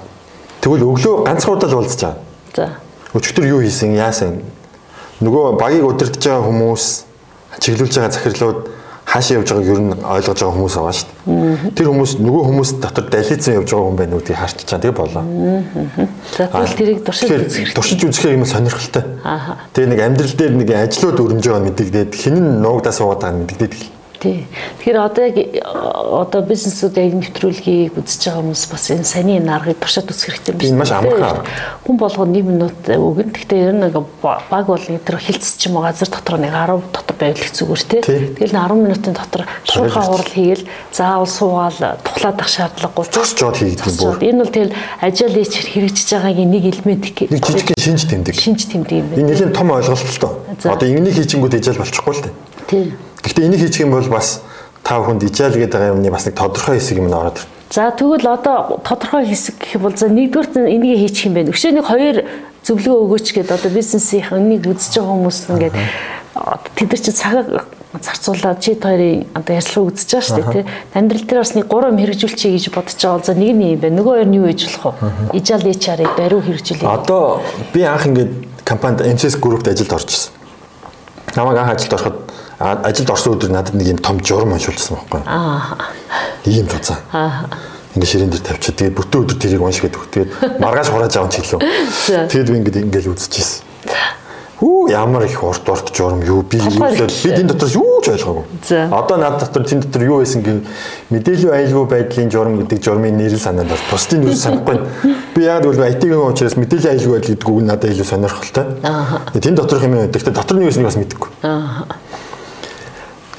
тэгвэл 0.60 0.86
өглөө 0.88 1.24
ганцхан 1.26 1.56
удаа 1.56 1.70
л 1.70 1.78
уулзчаа. 1.80 2.14
За. 2.54 2.68
Өчигдөр 3.16 3.46
юу 3.50 3.60
хийсэн, 3.64 3.96
яасан? 3.96 4.40
Нөгөө 5.20 5.58
багийг 5.60 5.84
удирдах 5.84 6.20
байгаа 6.20 6.46
хүмүүс, 6.48 6.84
чиглүүлж 7.60 7.94
байгаа 7.96 8.14
захирлууд 8.14 8.60
хаашаа 9.10 9.40
явж 9.42 9.50
байгааг 9.50 9.70
ер 9.74 9.80
нь 9.82 9.94
ойлгож 10.06 10.38
байгаа 10.38 10.54
хүмүүс 10.54 10.74
байгаа 10.78 10.94
шүү 10.94 11.08
дээ. 11.10 11.72
Тэр 11.74 11.86
хүмүүс 11.90 12.12
нөгөө 12.22 12.42
хүмүүс 12.46 12.70
дотор 12.78 13.06
далицсан 13.10 13.56
явж 13.58 13.68
байгаа 13.74 13.86
хүн 13.90 13.98
байна 13.98 14.14
уу 14.14 14.22
гэдгийг 14.22 14.38
харч 14.38 14.58
чаа 14.70 14.78
тэгээ 14.78 15.00
болоо. 15.00 15.24
За 16.30 16.46
тэгвэл 16.46 16.78
тэрийг 16.78 17.00
туршиж 17.02 17.30
үзэх 17.34 17.74
туршиж 17.74 18.00
үзэхээр 18.06 18.38
юм 18.38 18.46
сонирхолтой. 18.46 19.04
Тэгээ 19.74 19.90
нэг 19.90 20.00
амьдрал 20.06 20.34
дээр 20.38 20.52
нэг 20.62 20.70
ажлууд 20.70 21.18
өрнөж 21.26 21.42
байгаа 21.42 21.66
мэдэгдээд 21.66 22.10
хин 22.14 22.36
нь 22.38 22.62
нуугдаа 22.62 22.94
суугаад 22.94 23.20
байгаа 23.26 23.40
мэдэгдээд 23.42 23.72
гэл. 23.74 23.99
Тий. 24.20 24.44
Тэгэхээр 24.84 24.98
одоо 25.00 25.24
яг 25.24 25.36
э, 25.40 25.64
одоо 25.64 26.40
бизнесүүд 26.44 26.92
яг 27.00 27.12
нэвтрүүлгийг 27.16 27.96
үзэж 27.96 28.20
байгаа 28.28 28.44
хүмүүс 28.44 28.64
бас 28.68 28.84
энэ 28.92 29.08
саний 29.08 29.40
энэ 29.40 29.48
аргыг 29.48 29.80
туршаад 29.80 30.12
үзэх 30.12 30.28
хэрэгтэй 30.36 30.52
юм 30.52 30.60
Энэ 30.60 30.76
маш 30.76 30.92
амархан. 30.92 31.40
Хүн 31.88 31.96
болгоо 31.96 32.28
1 32.28 32.44
минут 32.44 32.76
өгөн. 32.84 33.32
Гэхдээ 33.32 33.60
ер 33.64 33.72
нь 33.72 33.80
нэг 33.80 33.96
ба- 34.20 34.44
баг 34.52 34.66
бол 34.68 34.76
тэр 34.76 35.16
хилцэж 35.16 35.56
ч 35.56 35.72
юм 35.72 35.80
газар 35.80 36.12
дотор 36.12 36.36
нэг 36.36 36.52
10 36.52 36.92
дотор 36.92 37.16
байвал 37.16 37.40
их 37.40 37.48
зүгээр 37.48 37.82
тий. 37.88 38.00
Тий. 38.04 38.20
Тэгэл 38.36 38.52
нэг 38.52 38.64
10 38.68 38.76
минутын 38.84 39.14
дотор 39.16 39.42
шуурхаа 39.64 40.04
хурал 40.04 40.28
хийгээл 40.28 40.68
заавал 40.92 41.24
суугаал 41.24 41.80
тухлаад 42.04 42.40
ах 42.44 42.48
шаардлагагүй. 42.52 43.04
Юм 43.08 43.16
Зогсчоод. 43.16 43.56
бүр. 44.20 44.20
Энэ 44.20 44.38
бол 44.44 44.52
тэгэл 44.52 44.72
ажил 45.00 45.32
хийж 45.32 45.54
хэрэгжиж 45.64 46.08
байгаагийн 46.12 46.50
нэг 46.52 46.64
элемент 46.68 47.04
гэх. 47.16 47.32
Нэг 47.32 47.40
жижигхэн 47.40 47.80
шинж 47.80 48.04
тэмдэг. 48.04 48.34
шинж 48.36 48.68
тэмдэг 48.68 48.92
юм 49.00 49.08
Энэ 49.16 49.16
байна. 49.16 49.28
нэлээд 49.32 49.56
том 49.56 49.68
ойлголт 49.72 50.04
л 50.04 50.20
тоо. 50.20 50.32
Одоо 50.68 50.84
ингэнийг 50.92 51.16
хийчихэнгүүт 51.16 51.56
ижил 51.56 51.80
болчихгүй 51.80 52.12
л 52.20 52.22
дээ. 52.28 52.34
Тий. 52.68 52.92
Гэхдээ 53.22 53.46
энийг 53.46 53.60
хийчих 53.60 53.84
юм 53.84 53.92
бол 53.92 54.08
бас 54.08 54.40
та 54.82 55.00
бүхэнд 55.00 55.24
ижил 55.28 55.52
гэдэг 55.52 55.72
байгаа 55.72 55.92
юмны 55.94 56.10
бас 56.10 56.26
нэг 56.26 56.34
тодорхой 56.34 56.78
хэсэг 56.80 56.98
юм 56.98 57.12
ороод 57.12 57.38
ирнэ. 57.38 57.60
За 57.70 57.90
тэгвэл 57.92 58.26
одоо 58.26 58.80
тодорхой 58.82 59.26
хэсэг 59.28 59.54
гэх 59.60 59.74
юм 59.76 59.82
бол 59.86 59.96
за 59.96 60.08
нэгдүгээр 60.08 60.66
энийг 60.66 60.98
хийчих 60.98 61.26
юм 61.28 61.34
байна. 61.34 61.52
Өшөө 61.52 61.72
нэг 61.76 61.86
хоёр 61.86 62.16
зөвлөгөө 62.64 62.98
өгөөч 63.04 63.26
гэдэг 63.36 63.54
одоо 63.54 63.70
бизнесийн 63.70 64.24
энийг 64.32 64.66
үзэж 64.66 64.98
байгаа 64.98 65.14
хүмүүс 65.14 65.38
ингээд 65.52 65.76
одоо 66.34 66.70
тэд 66.74 66.88
нар 66.90 67.00
чинь 67.00 67.14
цагаа 67.14 67.44
зарцуулаад 67.98 68.60
чи 68.62 68.74
хоёрын 68.74 69.26
одоо 69.34 69.54
ярьслаа 69.54 69.84
үзэж 69.90 70.08
байгаа 70.10 70.26
шүү 70.26 70.36
дээ 70.38 70.52
тий. 70.52 70.64
Амьдрал 70.94 71.26
дээр 71.26 71.40
бас 71.42 71.54
нэг 71.54 71.66
гурван 71.66 71.94
юм 71.94 72.00
хэрэгжүүлчихье 72.00 72.54
гэж 72.54 72.66
бодож 72.70 72.98
байгаа. 73.02 73.26
За 73.26 73.34
нэг 73.34 73.50
нь 73.54 73.64
юм 73.74 73.80
байна. 73.82 73.96
Нөгөө 73.98 74.14
хоёр 74.14 74.28
нь 74.30 74.38
юу 74.38 74.46
хийж 74.46 74.62
болох 74.70 74.94
вэ? 74.98 75.38
Ижаал 75.38 75.66
HR-ыг 75.66 76.10
бариу 76.14 76.40
хэрэгжүүлээ. 76.40 76.86
Одоо 76.86 77.42
би 77.74 77.80
анх 77.82 78.06
ингээд 78.06 78.32
компанид 78.62 79.02
MCS 79.02 79.42
Group-д 79.42 79.74
ажилд 79.74 79.92
орчихсон. 79.92 80.32
Намайг 81.34 81.58
анх 81.58 81.74
ажилд 81.74 81.92
ороход 81.98 82.16
ажилд 82.60 83.10
орсон 83.10 83.34
өдөр 83.38 83.50
надад 83.50 83.74
нэг 83.74 83.88
юм 83.96 83.98
том 83.98 84.20
журам 84.20 84.52
уншуулсан 84.52 84.98
байхгүй. 85.00 85.22
Аа. 85.24 85.88
Ийм 86.44 86.68
цуцаа. 86.68 87.00
Аа. 87.12 87.48
Ингээ 87.96 88.06
ширээн 88.06 88.30
дээр 88.30 88.44
тавьчих. 88.44 88.76
Тэгээд 88.76 88.96
бүтэн 89.00 89.24
өдөр 89.24 89.36
тэрийг 89.40 89.62
уншихэд 89.64 89.96
өгөх. 89.96 90.10
Тэгээд 90.12 90.30
маргааш 90.60 90.88
хурааж 90.92 91.16
авч 91.16 91.40
хэлв. 91.40 91.64
За. 92.06 92.28
Тэгээд 92.28 92.50
би 92.52 92.56
ингээд 92.60 92.76
ингээл 92.84 93.16
үзчихсэн. 93.16 93.64
Хүү 94.60 94.92
ямар 94.92 95.24
их 95.24 95.40
урт 95.40 95.64
урт 95.72 95.88
журам 95.96 96.20
юу 96.20 96.42
би 96.44 96.60
Толгой 96.60 96.92
би 96.92 97.08
их. 97.08 97.24
энэ 97.32 97.48
дотор 97.48 97.68
юу 97.72 98.04
ч 98.04 98.12
ойлгоогүй. 98.12 98.44
Одоо 98.92 99.16
над 99.16 99.40
дотор 99.40 99.64
тэн 99.64 99.80
дотор 99.80 100.04
юу 100.04 100.20
байсан 100.20 100.44
гин 100.44 100.66
мэдээлэл 101.08 101.48
аюулгүй 101.48 101.86
байдлын 101.88 102.28
журам 102.28 102.60
гэдэг 102.60 102.84
журмын 102.84 103.16
нэрэл 103.16 103.40
санаанд 103.40 103.72
бол 103.72 103.80
бусдын 103.88 104.28
юу 104.28 104.36
санахгүй. 104.36 104.84
Би 105.32 105.48
яг 105.48 105.64
бол 105.64 105.72
IT-ийн 105.80 106.20
учраас 106.28 106.60
мэдээлэл 106.60 106.92
аюулгүй 106.92 107.12
байдал 107.16 107.32
гэдэг 107.32 107.48
үг 107.48 107.62
надад 107.64 107.88
илүү 107.88 108.04
сонирхолтой. 108.04 108.64
Тэн 109.40 109.54
доторх 109.56 109.80
юм. 109.88 109.96
Гэтэ 110.12 110.28
дотор 110.28 110.56
нь 110.60 110.60
юу 110.60 110.68
байсныг 110.68 110.92
бас 110.92 111.00
мэдэхгүй. 111.00 111.30
Аа. 111.40 111.88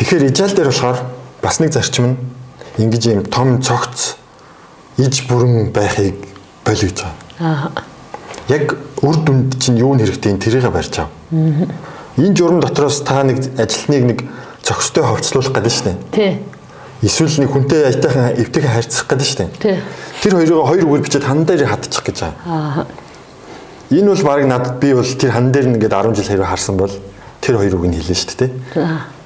Тэгэхээр 0.02 0.34
ижаал 0.34 0.56
дээр 0.58 0.74
болохоор 0.74 0.98
бас 1.46 1.60
нэг 1.62 1.78
зарчим 1.78 2.18
нь 2.18 2.18
ингэж 2.82 3.04
юм 3.14 3.22
том 3.30 3.62
цогц 3.62 4.18
иж 4.98 5.30
бүрэн 5.30 5.70
байхыг 5.70 6.18
болио 6.66 6.90
гэж 6.90 7.06
байгаа. 7.06 7.70
Аа. 7.70 7.86
Яг 8.50 8.74
үр 9.06 9.16
дүнд 9.22 9.62
чинь 9.62 9.78
юу 9.78 9.94
нь 9.94 10.02
хэрэгтэй 10.02 10.42
тэрийг 10.42 10.66
барьж 10.74 11.06
ав. 11.06 11.14
Энэ 12.18 12.34
журам 12.34 12.66
дотроос 12.66 13.06
та 13.06 13.22
нэг 13.22 13.46
ажилтныг 13.62 14.04
нэг 14.10 14.20
цогцтой 14.66 15.06
ховцлуулах 15.06 15.54
гэдэг 15.54 15.70
нь 15.70 15.78
шүү 15.78 15.86
дээ. 15.86 15.98
Тий. 16.18 16.34
Эсвэл 17.06 17.38
нэг 17.46 17.54
хүнтэй 17.54 17.86
аятайхан 17.86 18.42
эвтэйхэн 18.42 18.74
харьцах 18.74 19.06
гэдэг 19.06 19.22
нь 19.22 19.30
шүү 19.30 19.38
дээ. 19.38 19.50
Тий. 19.62 19.78
Тэр 20.26 20.34
хоёроо 20.34 20.66
хоёр 20.66 20.86
үгээр 20.90 21.06
бичээд 21.06 21.30
хан 21.30 21.46
дээр 21.46 21.70
хатчих 21.70 22.02
гэж 22.02 22.18
байгаа. 22.26 22.42
Аа. 22.50 22.86
Энэ 23.94 24.18
бол 24.18 24.26
баг 24.26 24.50
надад 24.50 24.82
би 24.82 24.98
бол 24.98 25.06
тэр 25.06 25.30
хан 25.30 25.54
дээр 25.54 25.70
нэгээд 25.78 25.94
10 25.94 26.18
жил 26.18 26.26
хэрэг 26.26 26.50
харсан 26.50 26.74
бол 26.82 26.94
тэр 27.38 27.62
хоёр 27.62 27.78
үг 27.78 27.86
нь 27.86 28.02
хэлнэ 28.02 28.18
шүү 28.18 28.38
дээ. 28.42 28.52
За. 28.74 29.21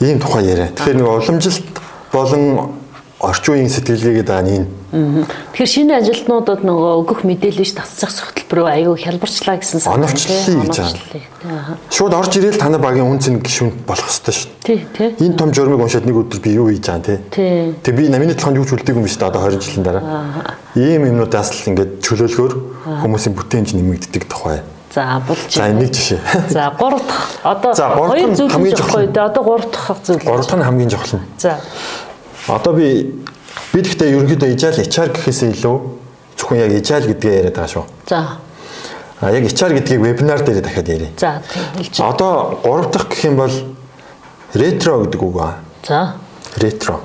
Ийм 0.00 0.18
тухай 0.18 0.44
яриа. 0.44 0.68
Тэгэхээр 0.74 0.96
нэг 0.96 1.08
уламжилт 1.08 1.66
болон 2.12 2.72
орчин 3.22 3.54
үеийн 3.54 3.70
сэтгэлгээгээд 3.70 4.26
байгаа 4.26 4.42
нь. 4.50 4.66
Мгм. 4.92 5.24
Тэгэхээр 5.54 5.72
шинэ 5.72 5.94
ажилтнуудад 6.02 6.66
нөгөө 6.66 6.92
өгөх 7.06 7.22
мэдээлэл 7.22 7.64
ш 7.64 7.78
тасцах 7.78 8.34
хөтөлбөрөө 8.34 8.66
аягүй 8.66 8.98
хялбарчлаа 8.98 9.56
гэсэн 9.62 9.78
санаа. 9.78 10.10
Оновчлолыг 10.10 10.42
тий, 10.42 10.58
гэж. 10.58 11.22
Аа. 11.46 11.78
Шууд 11.88 12.12
орж 12.18 12.34
ирээл 12.36 12.58
танай 12.58 12.82
багийн 12.82 13.06
үн 13.06 13.22
цэн 13.22 13.38
гişүнд 13.38 13.86
болох 13.86 14.10
ёстой 14.10 14.34
шүү. 14.34 14.50
Тий, 14.66 14.82
тий. 14.90 15.14
Энэ 15.22 15.38
том 15.38 15.54
журмыг 15.54 15.80
уншаад 15.80 16.04
нэг 16.04 16.18
өдөр 16.18 16.40
би 16.42 16.50
юу 16.58 16.66
хийж 16.66 16.82
байгаа 16.82 17.06
те. 17.06 17.20
Тий. 17.30 17.72
Тэг 17.78 17.94
би 17.94 18.10
намины 18.10 18.34
толгойд 18.34 18.58
юу 18.58 18.66
ч 18.66 18.74
үлдээгүй 18.74 19.00
юм 19.00 19.06
шүү 19.06 19.22
дээ 19.22 19.30
одоо 19.30 19.42
20 19.48 19.62
жилийн 19.62 19.86
дараа. 19.86 20.04
Ийм 20.74 21.06
юмнуудаас 21.06 21.48
л 21.62 21.70
ингээд 21.70 22.02
чөлөөлгөөр 22.02 22.52
хүмүүсийн 23.06 23.34
бүтээмж 23.38 23.78
нэмэгддэг 23.78 24.26
тухай. 24.26 24.66
За 24.94 25.22
болж 25.26 25.48
За 25.48 25.60
байна. 25.62 25.80
нэг 25.80 25.92
жишээ. 25.92 26.20
За 26.50 26.70
3 26.78 27.00
дахь 27.08 27.28
одоо 27.42 27.72
За, 27.74 27.88
хоёр 27.96 28.36
зүйл 28.36 28.52
хамгийн 28.52 28.76
дээ. 28.76 29.24
Одоо 29.24 29.42
3 29.56 29.70
дахь 29.72 29.96
зүйл. 30.04 30.24
Гурав 30.24 30.46
дахь 30.46 30.58
нь 30.58 30.62
хамгийн 30.62 30.88
нь. 30.88 31.20
За. 31.38 31.60
Одоо 32.48 32.72
би 32.74 33.24
би 33.72 33.80
гэхдээ 33.80 34.12
ерөнхийдөө 34.12 34.52
ижаал 34.52 34.76
HR 34.76 35.08
гэхээсээ 35.16 35.50
илүү 35.56 35.76
зөвхөн 36.36 36.58
яг 36.60 36.72
ижаал 36.76 37.08
гэдгээ 37.08 37.32
яриад 37.40 37.56
байгаа 37.56 37.72
шүү. 37.72 37.84
За. 38.04 38.36
А 39.20 39.30
яг 39.32 39.44
HR 39.48 39.72
гэдгийг 39.80 40.00
вебинар 40.02 40.44
дээр 40.44 40.60
дахиад 40.60 40.88
ярив. 40.88 41.08
За. 41.16 41.40
Одоо 41.98 42.60
гурав 42.62 42.90
дахь 42.92 43.08
гэх 43.08 43.24
юм 43.24 43.36
бол 43.40 43.54
ретро 44.52 45.04
гэдэг 45.08 45.22
үг 45.22 45.36
аа. 45.40 45.54
За. 45.88 46.14
Ретро. 46.60 47.00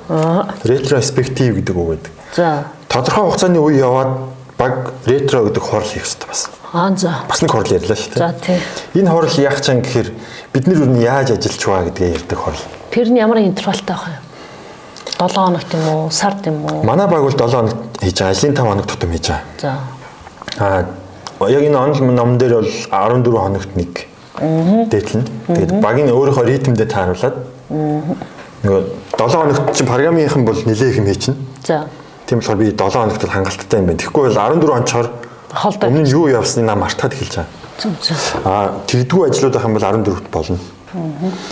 Ретроспектив 0.64 1.56
гэдэг 1.56 1.76
үг 1.76 1.88
гэдэг. 1.96 2.12
За. 2.36 2.64
Тодорхой 2.88 3.24
хугацааны 3.24 3.60
үе 3.64 3.80
яваад 3.80 4.27
баг 4.58 4.92
ретро 5.06 5.44
гэдэг 5.46 5.62
хурал 5.62 5.86
хийх 5.86 6.02
хэрэгтэй 6.04 6.28
бас. 6.28 6.50
Аа 6.72 6.90
за. 6.96 7.14
Бас 7.28 7.40
нэг 7.42 7.50
хурал 7.50 7.70
ярьлаа 7.72 7.96
шүү 7.96 8.18
За 8.18 8.34
дээ. 8.34 8.58
тий. 8.92 9.00
Энэ 9.00 9.10
хурал 9.10 9.30
яах 9.38 9.60
чам 9.62 9.80
гэхээр 9.82 10.08
бид 10.52 10.66
нар 10.66 10.76
юу 10.82 10.96
яаж 11.00 11.30
ажиллаж 11.30 11.62
байгаа 11.64 11.84
гэдгээ 11.88 12.14
ярьдаг 12.18 12.38
хурал. 12.38 12.64
Тэр 12.90 13.08
нь 13.08 13.18
ямар 13.18 13.38
интервалтай 13.38 13.94
байх 13.96 14.04
юм? 14.10 14.24
7 15.18 15.34
хоногт 15.34 15.74
юм 15.74 15.88
уу? 15.88 16.10
Сард 16.10 16.46
юм 16.46 16.64
уу? 16.66 16.82
Манай 16.82 17.06
баг 17.06 17.22
бол 17.22 17.30
7 17.30 17.50
хоног 17.50 17.74
хийж 18.02 18.18
байгаа. 18.18 18.34
Ажлын 18.34 18.54
5 18.54 18.66
хоног 18.66 18.86
тутам 18.86 19.10
хийж 19.14 19.26
байгаа. 19.30 19.42
За. 19.62 20.86
Аа 21.38 21.48
яг 21.48 21.62
энэ 21.62 21.78
онл 21.78 22.02
ном 22.12 22.38
дээр 22.38 22.54
бол 22.58 22.70
14 22.90 23.38
хоногт 23.38 23.76
нэг 23.76 24.06
дээдлэн. 24.90 25.24
Тэгээд 25.46 25.72
багийн 25.82 26.10
өөрийнхөө 26.10 26.44
ритмдээ 26.46 26.86
тааруулаад 26.90 27.36
нөгөө 28.62 28.82
7 29.18 29.38
хоногт 29.38 29.74
чинь 29.74 29.86
програмынхан 29.86 30.44
бол 30.44 30.54
нилээх 30.66 30.98
юм 30.98 31.06
хий 31.06 31.14
чинь. 31.16 31.38
За. 31.66 31.86
Тийм 32.28 32.40
болохоор 32.40 32.58
би 32.60 32.70
7 32.76 32.92
хоногт 32.92 33.24
л 33.24 33.32
хангалттай 33.32 33.80
юм 33.80 33.86
байна. 33.88 33.98
Тэгэхгүй 34.04 34.22
бол 34.28 34.36
14 34.36 34.68
онцоор 34.68 35.06
өмнө 35.80 36.04
нь 36.04 36.12
юу 36.12 36.28
явсныг 36.28 36.68
нам 36.68 36.84
мартаад 36.84 37.16
эхэлж 37.16 37.40
байгаа. 37.40 37.48
Зүг 37.80 37.94
зүг. 38.04 38.20
Аа 38.44 38.84
тэгдэггүй 38.84 39.32
ажлууд 39.32 39.56
ах 39.56 39.64
юм 39.64 39.72
бол 39.72 39.88
14-т 39.88 40.28
болно. 40.28 40.58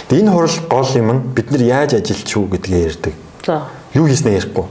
Тэгээд 0.08 0.20
энэ 0.20 0.32
хурал 0.36 0.56
гол 0.68 0.90
юм 1.00 1.08
нь 1.16 1.20
бид 1.32 1.48
нар 1.48 1.62
яаж 1.64 1.96
ажиллаж 1.96 2.28
шүү 2.28 2.44
гэдгээ 2.52 2.84
ярьдаг. 2.92 3.14
За. 3.40 3.62
Юу 3.96 4.04
хийснээ 4.04 4.36
ярихгүй. 4.36 4.68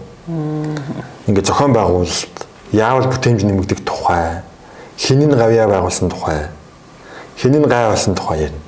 Ингээ 1.26 1.42
зохион 1.42 1.74
байгуулалт, 1.74 2.38
яавал 2.70 3.10
бүтээмж 3.10 3.42
нэмэгдэх 3.42 3.82
тухай, 3.82 4.46
хинэн 4.98 5.34
гавьяа 5.34 5.66
байгуулсан 5.66 6.10
тухай, 6.14 6.54
хинэн 7.38 7.66
гай 7.66 7.90
болсон 7.90 8.14
тухай 8.14 8.50
ярина. 8.50 8.62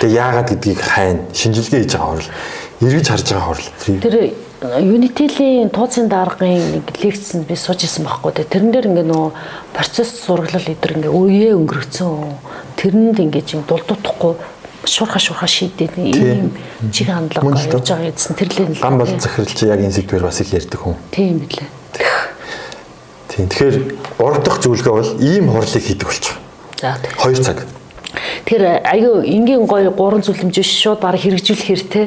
Тэгээ 0.00 0.16
яагаад 0.16 0.48
гэдгийг 0.48 0.80
хайна, 0.80 1.28
шинжилгээ 1.36 1.84
хийж 1.84 1.92
байгаа 1.96 2.08
хурал, 2.16 2.32
эргэж 2.80 3.06
харж 3.08 3.26
байгаа 3.28 3.44
хурал. 3.44 3.68
Тэр 3.84 4.32
Unity-лийн 4.64 5.68
тууцын 5.68 6.08
даргын 6.08 6.80
нэг 6.80 6.88
лекцэнд 6.96 7.44
би 7.44 7.56
сууж 7.56 7.84
исэн 7.84 8.08
байхгүй 8.08 8.32
те. 8.32 8.48
Тэрэн 8.48 8.72
дээр 8.72 8.88
ингээ 8.88 9.06
нөө 9.12 9.36
процесс 9.76 10.24
зураглал 10.24 10.64
эдэр 10.64 11.04
ингээ 11.04 11.12
өөе 11.12 11.52
өнгөрцөн. 11.52 12.40
Тэрэнд 12.80 13.20
ингээ 13.20 13.44
чинь 13.44 13.64
дулдуудахгүй 13.68 14.40
шурха 14.88 15.20
шурха 15.20 15.46
шийдээд 15.46 16.00
ийм 16.00 16.56
чиг 16.88 17.12
хандлага 17.12 17.60
явж 17.60 17.92
байгаа 17.92 18.08
гэсэн 18.08 18.36
тэрлээ 18.40 18.68
нь 18.72 18.76
л 18.76 18.80
Ган 18.80 18.96
бол 18.96 19.12
чи 19.12 19.64
яг 19.68 19.80
энэ 19.84 19.92
сэдвэр 19.92 20.24
бас 20.24 20.40
их 20.40 20.52
ярьдаг 20.56 20.80
хүн. 20.80 20.96
Тийм 21.12 21.44
билээ. 21.44 21.68
Тийм. 23.28 23.48
Тэгэхээр 23.52 23.76
гурав 24.16 24.40
дахь 24.44 24.60
зөвлөгөө 24.64 24.94
бол 24.96 25.12
ийм 25.20 25.52
хурлыг 25.52 25.84
хийдэг 25.84 26.08
болчих. 26.08 26.40
За 26.80 26.96
тий. 27.04 27.12
2 27.20 27.44
цаг. 27.44 27.68
Тэр 28.44 28.80
аюу 28.84 29.24
энгийн 29.24 29.66
гоё 29.66 29.90
гурван 29.90 30.22
зүлэмж 30.22 30.54
биш 30.54 30.70
шууд 30.82 31.00
бараг 31.00 31.20
хэрэгжүүлэх 31.20 31.68
хэрэгтэй. 31.68 32.06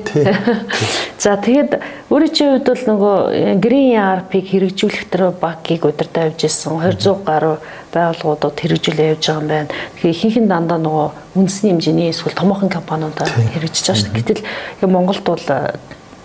За 1.24 1.38
тэгээд 1.38 1.82
өөрийн 2.10 2.34
чинь 2.34 2.52
хувьд 2.58 2.68
бол 2.68 2.84
нөгөө 2.88 3.16
Green 3.62 3.98
ERP-г 3.98 4.46
хэрэгжүүлэх 4.54 5.10
тэр 5.10 5.34
багийг 5.34 5.86
удирдах 5.86 6.32
явж 6.32 6.46
исэн 6.46 6.78
200 6.78 7.26
гаруй 7.26 7.58
байгууллагуудад 7.94 8.58
хэрэгжүүлээ 8.58 9.12
явж 9.18 9.26
байгаа 9.26 9.42
юм 9.42 9.48
байна. 9.48 9.70
Тэгэхээр 9.98 10.14
ихэнх 10.14 10.38
нь 10.46 10.52
дандаа 10.52 10.80
нөгөө 10.80 11.08
үндэсний 11.36 11.72
хэмжээний 11.74 12.10
эсвэл 12.14 12.38
томоохон 12.38 12.70
компаниудаар 12.70 13.30
хэрэгжиж 13.30 13.86
байгаа 13.88 14.02
шүү 14.02 14.12
дээ. 14.14 14.22
Гэтэл 14.22 14.92
Монголд 14.92 15.24
бол 15.26 15.44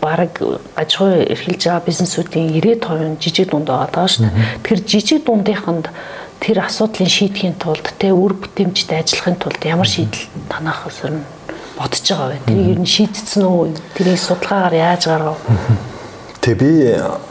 бараг 0.03 0.43
аж 0.75 0.91
ахуй 0.99 1.23
эрхэлж 1.31 1.63
байгаа 1.63 1.87
бизнесүүдийн 1.87 2.49
90% 2.59 3.15
нь 3.15 3.21
жижиг 3.23 3.51
дунд 3.51 3.71
байгаа 3.71 4.09
шүү 4.11 4.27
дээ. 4.27 4.35
Тэгэхээр 4.67 4.83
жижиг 4.91 5.21
дундынханд 5.25 5.87
тэр 6.43 6.59
асуудлыг 6.67 7.07
шийдэхин 7.07 7.55
тулд 7.55 7.87
тэ 8.03 8.11
үр 8.11 8.35
бүтээмжтэй 8.35 8.99
ажиллахын 8.99 9.39
тулд 9.39 9.63
ямар 9.63 9.87
шийдэл 9.87 10.27
танах 10.51 10.91
өсөр 10.91 11.15
нь 11.15 11.23
бодож 11.79 12.03
байгаа 12.03 12.35
вэ? 12.35 12.43
Тэрийг 12.51 12.69
ер 12.75 12.81
нь 12.83 12.91
шийдсэн 12.91 13.47
үү? 13.47 13.79
Тэрийг 13.95 14.19
судалгаагаар 14.19 14.75
яаж 14.75 15.03
гаргав? 15.07 15.39
Тэгээ 16.43 16.59
би 16.59 16.71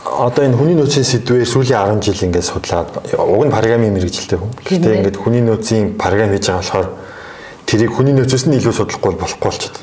одоо 0.08 0.42
энэ 0.48 0.56
хүний 0.56 0.76
нөөцийн 0.80 1.04
сэдвээр 1.04 1.44
сүүлийн 1.44 2.00
10 2.00 2.08
жил 2.08 2.24
ингээд 2.32 2.48
судлаад 2.48 2.88
уг 3.20 3.44
нь 3.44 3.52
програмын 3.52 3.92
мэрэгжилтэй 3.92 4.40
хүн. 4.40 4.48
Гэхдээ 4.64 4.88
ээ. 4.88 4.98
ингээд 5.04 5.20
хүний 5.20 5.44
нөөцийн 5.44 6.00
програм 6.00 6.32
хийж 6.32 6.48
байгаа 6.48 6.64
болохоор 6.64 6.88
тэрийг 7.68 7.92
хүний 7.92 8.16
нөөцөөс 8.16 8.44
нь 8.48 8.56
илүү 8.56 8.72
судлахгүй 8.72 9.12
бол 9.12 9.20
болохгүй 9.28 9.44
болчиход. 9.44 9.76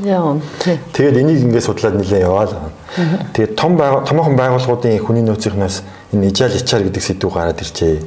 Тэгээд 0.98 1.22
энийг 1.22 1.46
ингээд 1.46 1.68
судлаад 1.70 2.02
нэлээд 2.02 2.26
яваал. 2.26 2.74
Тэгээд 3.38 3.54
том 3.54 3.78
томоохон 3.78 4.34
байгууллагуудын 4.34 4.98
хүний 4.98 5.22
нөөцийнхнээс 5.22 5.99
энэ 6.14 6.30
ижаал 6.30 6.56
ичаар 6.56 6.84
гэдэг 6.84 7.04
сэдв 7.04 7.30
гараад 7.30 7.62
ирчээ. 7.62 8.02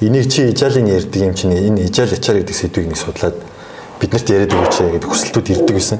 Энийг 0.00 0.28
чи 0.28 0.50
ижаалын 0.52 0.88
ярьдаг 0.92 1.20
юм 1.22 1.34
чинь 1.34 1.56
энэ 1.56 1.88
ижаал 1.88 2.12
ичаар 2.12 2.38
гэдэг 2.44 2.56
сэдвийг 2.56 2.88
нэг 2.92 2.98
судлаад 3.00 3.36
биднэрт 4.00 4.28
яриад 4.28 4.52
өгөөч 4.52 4.76
гэдэг 4.92 5.08
хүсэлтүүд 5.08 5.48
ирдэг 5.56 5.76
гэсэн. 5.76 5.98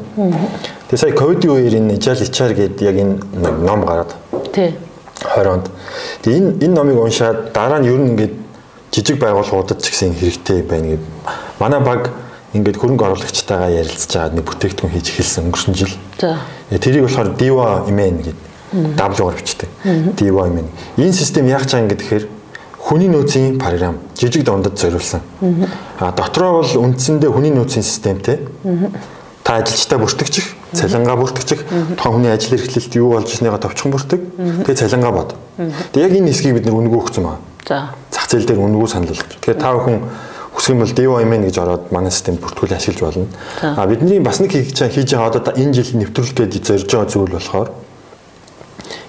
Тэгээд 0.91 1.01
сая 1.01 1.17
ковидын 1.17 1.51
үеэр 1.51 1.75
энэ 1.81 1.97
ижаал 1.97 2.21
ичаар 2.21 2.53
гэдэг 2.53 2.83
яг 2.85 2.97
энэ 3.01 3.15
ном 3.65 3.89
гараад 3.89 4.13
Тий. 4.53 4.75
20 5.35 5.49
онд. 5.49 5.67
Тэгээ 6.23 6.39
энэ 6.39 6.51
энэ 6.65 6.75
номыг 6.75 6.99
уншаад 7.01 7.53
дараа 7.57 7.81
нь 7.81 7.89
ер 7.89 7.99
нь 7.99 8.13
ингээд 8.13 8.35
жижиг 8.93 9.19
байгууллагуудад 9.19 9.81
ч 9.81 9.91
гэсэн 9.91 10.15
хэрэгтэй 10.15 10.63
байна 10.63 10.95
гэд. 10.95 11.05
Манай 11.59 11.81
баг 11.81 12.13
ингээд 12.53 12.79
хөрөнгө 12.79 13.05
оруулагчтайгаа 13.09 13.71
ярилцж 13.83 14.11
байгаа 14.15 14.37
нэг 14.37 14.47
бүтээгдэхүүн 14.47 14.93
хийж 14.95 15.07
эхэлсэн 15.11 15.49
өнгөрсөн 15.51 15.75
жил. 15.75 15.95
За. 16.21 16.39
Тэрийг 16.71 17.09
болохоор 17.09 17.35
Diva 17.35 17.83
Imen 17.89 18.23
гэд 18.23 18.39
W-гаар 18.75 19.35
бичдэг. 19.39 19.69
Diva 20.19 20.47
Imen. 20.49 20.67
Энэ 20.99 21.13
систем 21.13 21.47
яах 21.47 21.67
чаан 21.67 21.87
гэхээр 21.89 22.27
хүний 22.79 23.09
нөөцийн 23.09 23.59
програм 23.59 23.99
жижиг 24.19 24.45
дундад 24.45 24.77
зориулсан. 24.79 25.21
А 25.99 26.13
дотроо 26.13 26.61
бол 26.61 26.71
үндсэндээ 26.91 27.31
хүний 27.31 27.51
нөөцийн 27.55 27.83
системтэй. 27.87 28.39
Та 29.45 29.61
ажилчтай 29.61 29.99
бүртгэгчих, 30.01 30.57
цалингаа 30.73 31.17
бүртгэгчих, 31.21 31.61
тухайн 32.01 32.15
хүний 32.17 32.33
ажил 32.33 32.57
эрхлэлт 32.57 32.95
юу 32.97 33.13
болж 33.13 33.29
ирснийг 33.29 33.61
товчхон 33.61 33.93
бүртэг. 33.93 34.21
Тэгээ 34.65 34.81
цалингаа 34.89 35.13
бод. 35.13 35.35
Тэгээ 35.93 36.09
яг 36.09 36.13
энэ 36.17 36.33
хэсгийг 36.33 36.55
бид 36.57 36.65
нэр 36.65 36.81
үнгөө 36.81 37.01
өгсөн 37.05 37.25
байна. 37.29 37.45
За. 37.69 37.93
Зах 38.11 38.25
зээл 38.33 38.49
дээр 38.49 38.65
үнгөө 38.65 38.89
санал 38.89 39.13
болгож. 39.13 39.37
Тэгээ 39.45 39.61
та 39.61 39.77
бүхэн 39.77 40.01
хүсэх 40.57 40.73
юм 40.73 40.81
бол 40.81 41.21
Imen 41.21 41.45
гэж 41.45 41.57
ороод 41.61 41.93
манай 41.93 42.09
систем 42.11 42.41
бүртгүүлээ 42.41 42.77
ашиглаж 42.81 43.01
болно. 43.05 43.27
А 43.61 43.85
бидний 43.87 44.21
бас 44.25 44.41
нэг 44.41 44.53
хийж 44.57 44.81
хийж 44.81 45.13
байгаа 45.13 45.29
одоо 45.29 45.43
та- 45.45 45.53
энэ 45.61 45.77
жил 45.77 45.93
нэвтрүүлэх 45.93 46.35
гээд 46.41 46.65
зорж 46.65 46.89
байгаа 46.89 47.09
зүйл 47.13 47.37
болохоор 47.37 47.69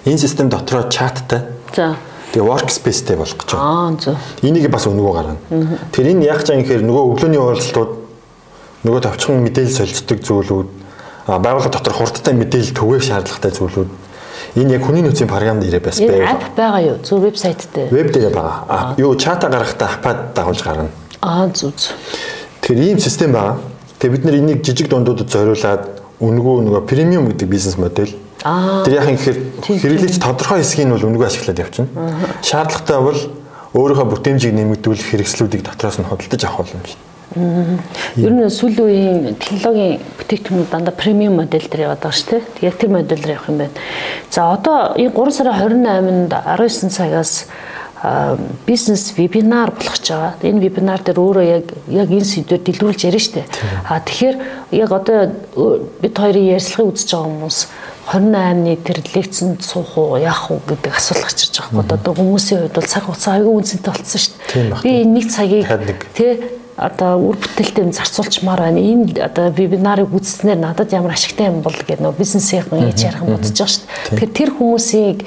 энэ 0.06 0.18
систем 0.18 0.48
дотроо 0.48 0.88
чаттай 0.90 1.42
За. 1.74 1.96
тэгээ 2.32 2.46
workspaceтэй 2.46 3.16
болох 3.16 3.36
гэж 3.36 3.50
байна. 3.54 3.64
Аа, 3.64 3.90
зөв. 3.96 4.16
Энийг 4.42 4.70
бас 4.70 4.86
өнгөө 4.86 5.12
гаргана. 5.12 5.40
Тэгэхээр 5.92 6.12
энэ 6.14 6.24
яг 6.26 6.40
чам 6.44 6.60
гэхээр 6.62 6.82
нөгөө 6.84 7.04
өглөөний 7.14 7.40
уулзалтууд 7.40 7.92
нөгөө 8.86 9.00
товчхон 9.02 9.42
мэдээлэл 9.46 9.76
солилцдог 9.78 10.18
зүйлүүд 10.22 10.68
байгууллага 11.26 11.72
дотор 11.74 11.94
хурдтай 11.94 12.34
мэдээлэл 12.34 12.76
түгээх 12.76 13.02
шаардлагатай 13.02 13.50
зүйлүүд 13.50 13.90
энэ 14.56 14.72
яг 14.78 14.82
хүний 14.86 15.02
нөөцийн 15.02 15.28
програмд 15.28 15.64
ирээ 15.64 15.80
бас 15.82 15.98
Энэ 15.98 16.12
байв. 16.12 16.28
апп 16.28 16.54
байгаа 16.56 16.82
юу? 16.86 16.98
Зөв 17.02 17.24
вебсайт 17.24 17.66
дээр. 17.74 17.90
Веб 17.90 18.08
дээр 18.12 18.30
байгаа. 18.30 18.94
Юу 18.96 19.16
чата 19.16 19.48
гаргахтаа 19.48 19.88
аппад 19.96 20.34
дагуулж 20.34 20.62
гаргана. 20.62 20.90
Аа, 21.20 21.48
зөв 21.50 21.72
зөв. 21.74 21.96
Тэгэхээр 22.62 22.84
ийм 22.94 22.98
систем 23.00 23.32
байгаа. 23.32 23.58
Тэгээ 23.98 24.12
бид 24.12 24.24
нар 24.24 24.34
энийг 24.36 24.60
жижиг 24.64 24.88
дундуудад 24.88 25.28
зориулаад 25.32 25.82
үнгөө 26.20 26.56
нөгөө 26.68 26.82
премиум 26.86 27.28
гэдэг 27.32 27.48
бизнес 27.48 27.76
модель. 27.80 28.12
Тэр 28.42 28.94
яхаа 28.94 29.14
гэхээр 29.16 29.38
Тийм, 29.64 29.78
хэрэглэгч 29.80 30.16
тодорхой 30.20 30.60
хэсгийг 30.60 30.86
нь 30.86 30.94
бол 30.94 31.08
үнгөө 31.08 31.26
ашиглаад 31.26 31.62
явчихна. 31.62 31.88
Шаардлагатай 32.42 33.00
бол 33.00 33.20
өөрийнхөө 33.76 34.06
бүтээмжийг 34.12 34.54
нэмэгдүүлэх 34.54 35.10
хэрэгслүүдийг 35.12 35.62
дотроос 35.64 35.98
нь 36.00 36.08
худалдаж 36.08 36.42
авах 36.44 36.64
боломжтой. 36.64 37.00
Ер 38.16 38.32
нь 38.32 38.48
сүүлийн 38.48 38.86
үеийн 38.86 39.36
технологийн 39.36 40.00
бүтээгдэхүүнүүд 40.20 40.70
дандаа 40.72 40.94
премиум 40.94 41.36
модель 41.42 41.68
дээр 41.68 41.92
яваад 41.92 42.00
байгаа 42.00 42.16
шүү 42.16 42.30
дээ. 42.32 42.42
Тэг 42.56 42.62
яг 42.64 42.76
тэр 42.80 42.90
модель 42.94 43.20
дээр 43.20 43.36
явах 43.36 43.50
юм 43.50 43.58
байна. 43.60 43.76
За 44.30 44.40
одоо 44.54 44.96
энэ 44.96 45.12
3 45.12 45.36
сарын 45.36 45.52
28-нд 45.60 46.32
19 46.32 46.96
цагаас 46.96 47.32
бизнес 48.66 49.12
вебинар 49.16 49.70
болох 49.70 49.96
гэж 49.98 50.06
байгаа. 50.12 50.32
Энэ 50.42 50.60
вебинар 50.64 51.00
дээр 51.02 51.18
өөрөө 51.18 51.44
яг 51.44 51.66
яг 51.88 52.08
энэ 52.08 52.24
сэдвээр 52.24 52.62
дэлгэрүүлж 52.62 53.00
ярина 53.04 53.24
шүү 53.24 53.34
дээ. 53.34 53.46
А 53.88 54.00
тэгэхээр 54.00 54.36
яг 54.72 54.90
одоо 54.92 55.18
бид 56.00 56.14
хоёрын 56.16 56.52
ярьцлагыг 56.56 56.94
үзэж 56.94 57.08
байгаа 57.10 57.26
хүмүүс 57.26 57.58
28-ны 58.06 58.76
тэр 58.86 59.02
лекцэнд 59.02 59.62
суух 59.66 59.98
уу, 59.98 60.16
яах 60.16 60.50
уу 60.50 60.60
гэдэг 60.62 60.94
асуулт 60.94 61.26
гарч 61.26 61.50
ирж 61.50 61.58
байгаа. 61.58 61.98
Одоо 61.98 62.14
хүмүүсийн 62.14 62.60
хувьд 62.62 62.78
бол 62.78 62.86
цаг 62.86 63.02
хугацаа 63.02 63.34
аягүй 63.34 63.54
үнцэнтэй 63.58 63.90
болцсон 63.90 64.20
шүү 64.22 64.34
дээ. 64.46 64.82
Би 64.86 64.92
нэг 65.10 65.26
цагийг. 65.26 65.66
Тэ 66.14 66.26
одоо 66.76 67.32
үр 67.32 67.36
бүтээлтэй 67.40 67.90
зарцуулчмаар 67.90 68.60
байна. 68.68 68.78
Энэ 68.78 69.18
одоо 69.24 69.50
вебинарыг 69.50 70.12
үзснээр 70.12 70.60
надад 70.60 70.92
ямар 70.92 71.16
ашигтай 71.16 71.48
юм 71.48 71.64
бол 71.64 71.72
гэдэг 71.72 72.04
нөө 72.04 72.14
бизнесийн 72.20 72.68
яаж 72.68 73.00
ярих 73.00 73.24
бодож 73.24 73.50
байгаа 73.50 73.72
шүү 73.74 73.84
дээ. 73.88 74.12
Тэгэхээр 74.12 74.36
тэр 74.36 74.50
хүмүүсийг 74.52 75.18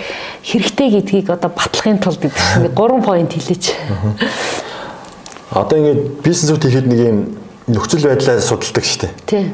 хэрэгтэй 0.46 0.90
гэдгийг 0.94 1.28
одоо 1.34 1.50
батлахын 1.50 1.98
тулд 1.98 2.22
гэдэг 2.22 2.38
чинь 2.38 2.70
3 2.70 3.02
point 3.02 3.32
хэлээч. 3.34 3.66
Одоо 5.58 5.78
ингээд 5.82 6.02
бизнесүүд 6.22 6.64
хийхэд 6.64 6.86
нэг 6.86 7.00
юм 7.02 7.18
нөхцөл 7.66 8.06
байдлаа 8.06 8.38
судалдаг 8.38 8.86
шүү 8.86 9.10
дээ. 9.10 9.14
Тийм. 9.26 9.50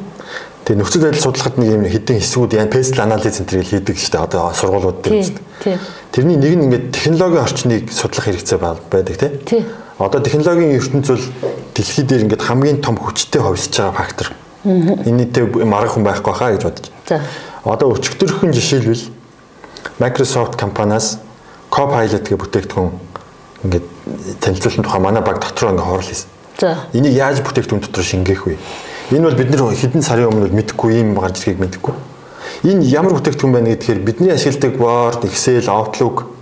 Тэгээ 0.66 0.82
нөхцөл 0.82 1.06
байдал 1.06 1.22
судлахад 1.22 1.58
нэг 1.62 1.68
юм 1.78 1.86
хэдэн 1.86 2.18
хэсгүүд 2.18 2.58
яа 2.58 2.66
пэсл 2.66 2.98
анализ 2.98 3.38
центр 3.38 3.62
гэж 3.62 3.70
хийдэг 3.70 3.96
шүү 4.02 4.18
дээ. 4.18 4.26
Одоо 4.26 4.50
сургуулиуд 4.50 4.98
дээр 4.98 5.22
шүү 5.22 5.38
дээ. 5.62 5.78
Тэрний 6.10 6.34
нэг 6.42 6.52
нь 6.58 6.64
ингээд 6.66 6.86
технологийн 6.90 7.46
орчныг 7.46 7.86
судлах 7.94 8.26
хэрэгцээ 8.26 8.58
байдаг 8.58 9.14
тийм. 9.46 9.62
Одоо 10.02 10.18
технологийн 10.26 10.74
ертөнц 10.74 11.06
бол 11.06 11.22
дэлхий 11.70 12.02
дээр 12.02 12.26
ингээд 12.26 12.42
хамгийн 12.42 12.82
том 12.82 12.98
хүчтэй 12.98 13.46
хувьсж 13.46 13.78
байгаа 13.78 13.94
фактор. 13.94 14.34
Энэтэй 14.66 15.46
марга 15.62 15.94
хүн 15.94 16.02
байхгүй 16.02 16.34
хаа 16.34 16.50
гэж 16.58 16.62
бодож. 16.66 16.90
За. 17.06 17.22
Одоо 17.62 17.94
өчигдөрхөн 17.94 18.50
жишээлбэл 18.50 19.06
Microsoft 20.02 20.58
компаниас 20.58 21.22
Copilot 21.70 22.26
гэх 22.26 22.42
бүтээгдэхүүн 22.42 22.90
ингээд 23.70 23.86
танилцуулсан 24.42 24.82
тухай 24.82 24.98
манай 24.98 25.22
баг 25.22 25.38
дотор 25.38 25.70
ингээд 25.70 25.86
хурал 25.86 26.10
хийсэн. 26.10 26.26
За. 26.58 26.90
Энийг 26.90 27.14
яаж 27.14 27.38
бүтээгдэхүүн 27.46 27.86
дотор 27.86 28.02
шингээх 28.02 28.50
вэ? 28.50 28.58
Энэ 29.10 29.22
бол 29.22 29.38
бид 29.38 29.50
нэр 29.50 29.62
хэдэн 29.70 30.02
сарын 30.02 30.30
өмнө 30.30 30.50
мэдэхгүй 30.50 30.98
юм 30.98 31.14
гарч 31.14 31.42
ирхийг 31.42 31.62
мэдэхгүй. 31.62 31.94
Энэ 32.66 32.82
ямар 32.90 33.14
бүтээгдэхүүн 33.14 33.52
байна 33.54 33.70
гэдгээр 33.74 34.00
бидний 34.02 34.32
ашигладаг 34.34 34.74
Word, 34.80 35.22
Excel, 35.30 35.66
Outlook 35.70 36.36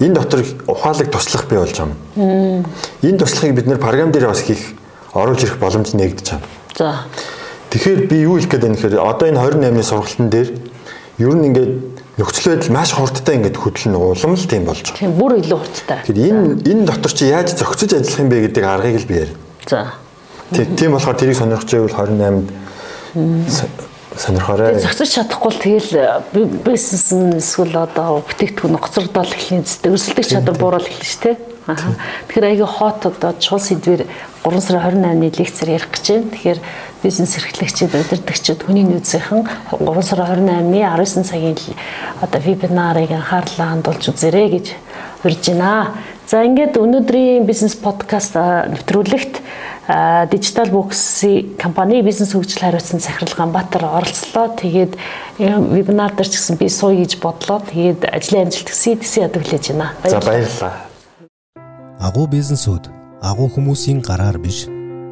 энэ 0.00 0.14
дотор 0.14 0.42
ухаалаг 0.66 1.10
туслах 1.10 1.46
бий 1.48 1.58
болж 1.58 1.74
байгаа 1.74 1.94
юм. 2.16 2.64
Энэ 3.02 3.18
туслахыг 3.18 3.54
бид 3.54 3.66
нэр 3.66 3.78
програм 3.78 4.10
дээр 4.10 4.28
бас 4.28 4.42
хийх 4.42 4.74
оруулж 5.14 5.42
ирэх 5.42 5.58
боломж 5.58 5.94
нэгдэж 5.94 6.30
байна. 6.30 6.46
За. 6.76 7.06
Тэгэхээр 7.70 8.06
би 8.10 8.16
юу 8.26 8.38
хэлэх 8.38 8.50
гээд 8.50 8.62
байна 8.62 8.74
гэхээр 8.74 8.98
одоо 8.98 9.28
энэ 9.28 9.38
28-ны 9.38 9.82
сургалтын 9.82 10.28
дээр 10.30 10.48
ер 11.18 11.34
нь 11.34 11.46
ингээд 11.50 11.72
нөхцөл 12.18 12.54
байдал 12.54 12.74
маш 12.74 12.90
хурдтай 12.94 13.34
ингээд 13.38 13.58
хөдлөн 13.58 13.94
улам 13.94 14.34
л 14.34 14.46
тийм 14.50 14.66
болж 14.66 14.82
байгаа. 14.82 14.98
Тийм 14.98 15.14
бүр 15.14 15.32
илүү 15.38 15.58
хурдтай. 15.62 15.98
Тэгэхээр 16.06 16.30
энэ 16.30 16.62
энэ 16.62 16.86
дотор 16.86 17.12
чи 17.14 17.30
яаж 17.30 17.54
зохицож 17.54 17.90
ажиллах 17.94 18.22
юм 18.22 18.30
бэ 18.30 18.38
гэдэг 18.50 18.64
аргыг 18.66 18.98
л 18.98 19.06
би 19.06 19.14
ярь. 19.14 19.32
За. 19.66 19.94
Тийм 20.54 20.94
болохоор 20.94 21.18
тэрийг 21.18 21.36
сонирхож 21.36 21.70
байвал 21.74 21.90
28-нд 21.90 22.50
сонирхоорой. 24.14 24.78
Зохицож 24.78 25.10
чадахгүй 25.10 25.50
л 25.50 25.58
тэгэл 25.58 26.62
бизнес 26.62 27.10
нь 27.10 27.42
эсвэл 27.42 27.74
одоо 27.74 28.22
бүтээгдэхүүн 28.22 28.78
гоцрогдол 28.78 29.26
эхлэх 29.26 29.66
зү 29.66 29.90
өрсөлдөх 29.90 30.26
чадвар 30.30 30.58
буурал 30.58 30.86
эхэлнэ 30.86 31.10
шүү 31.10 31.22
дээ. 31.26 31.36
Аа. 31.66 31.76
Тэгэхээр 32.30 32.46
аягүй 32.54 32.68
хот 32.68 33.00
одоо 33.10 33.32
чул 33.42 33.58
сэдвэр 33.58 34.06
3 34.46 34.60
сарын 34.62 35.02
28-ны 35.02 35.32
лекцээр 35.34 35.74
ярих 35.74 35.90
гэж 35.90 36.06
байна. 36.06 36.30
Тэгэхээр 36.30 36.60
бизнес 37.02 37.32
эрхлэгчид, 37.34 37.90
удирдагчид, 37.90 38.60
хүний 38.62 38.86
нөөцийнхэн 38.86 39.42
3 39.82 40.02
сарын 40.06 40.46
28-ны 40.46 40.78
19 40.78 41.24
цагийн 41.26 41.58
одоо 42.22 42.40
вебинарыг 42.44 43.10
анхаарлаа 43.10 43.74
хандуулж 43.74 44.14
үзээрэй 44.14 44.48
гэж 44.54 44.66
урьж 45.24 45.44
байна. 45.50 45.96
За 46.28 46.44
ингээд 46.44 46.76
өнөөдрийн 46.80 47.44
бизнес 47.48 47.74
подкаст 47.76 48.36
нэвтрүүлэгт 48.36 49.40
Digital 49.86 50.70
Books-ийн 50.72 51.56
компани 51.60 52.00
бизнес 52.02 52.32
хөгжил 52.32 52.60
хариуцсан 52.60 53.00
Сахирал 53.00 53.36
Ганбаатар 53.36 53.84
оролцлоо. 53.84 54.48
Тэгээд 54.56 54.96
вебинар 55.36 56.16
дээр 56.16 56.28
ч 56.28 56.40
гэсэн 56.40 56.56
би 56.56 56.72
сууя 56.72 57.04
гэж 57.04 57.20
бодлоо. 57.20 57.60
Тэгээд 57.60 58.08
ажлын 58.08 58.48
амжилт 58.48 58.72
төсөй 58.72 58.96
төсөй 58.96 59.28
ядуу 59.28 59.44
хүлээж 59.44 59.76
байна. 59.76 59.92
За 60.08 60.24
баярлалаа. 60.24 60.88
Агуу 62.00 62.26
бизнесүүд 62.32 62.88
агуу 63.20 63.48
хүмүүсийн 63.52 64.00
гараар 64.00 64.40
биш, 64.40 64.64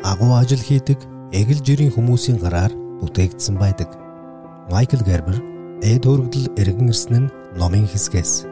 агуу 0.04 0.40
ажил 0.40 0.60
хийдэг 0.60 1.00
эгэл 1.32 1.60
жирийн 1.60 1.92
хүмүүсийн 1.92 2.40
гараар 2.40 2.72
бүтээгдсэн 3.00 3.56
байдаг. 3.60 3.92
Майкл 4.72 5.04
Гербер, 5.04 5.36
эд 5.84 6.04
хөргөдөл 6.04 6.52
эргэн 6.56 6.92
ирсэн 6.92 7.28
нь 7.28 7.32
номын 7.60 7.84
хэсгээс 7.88 8.51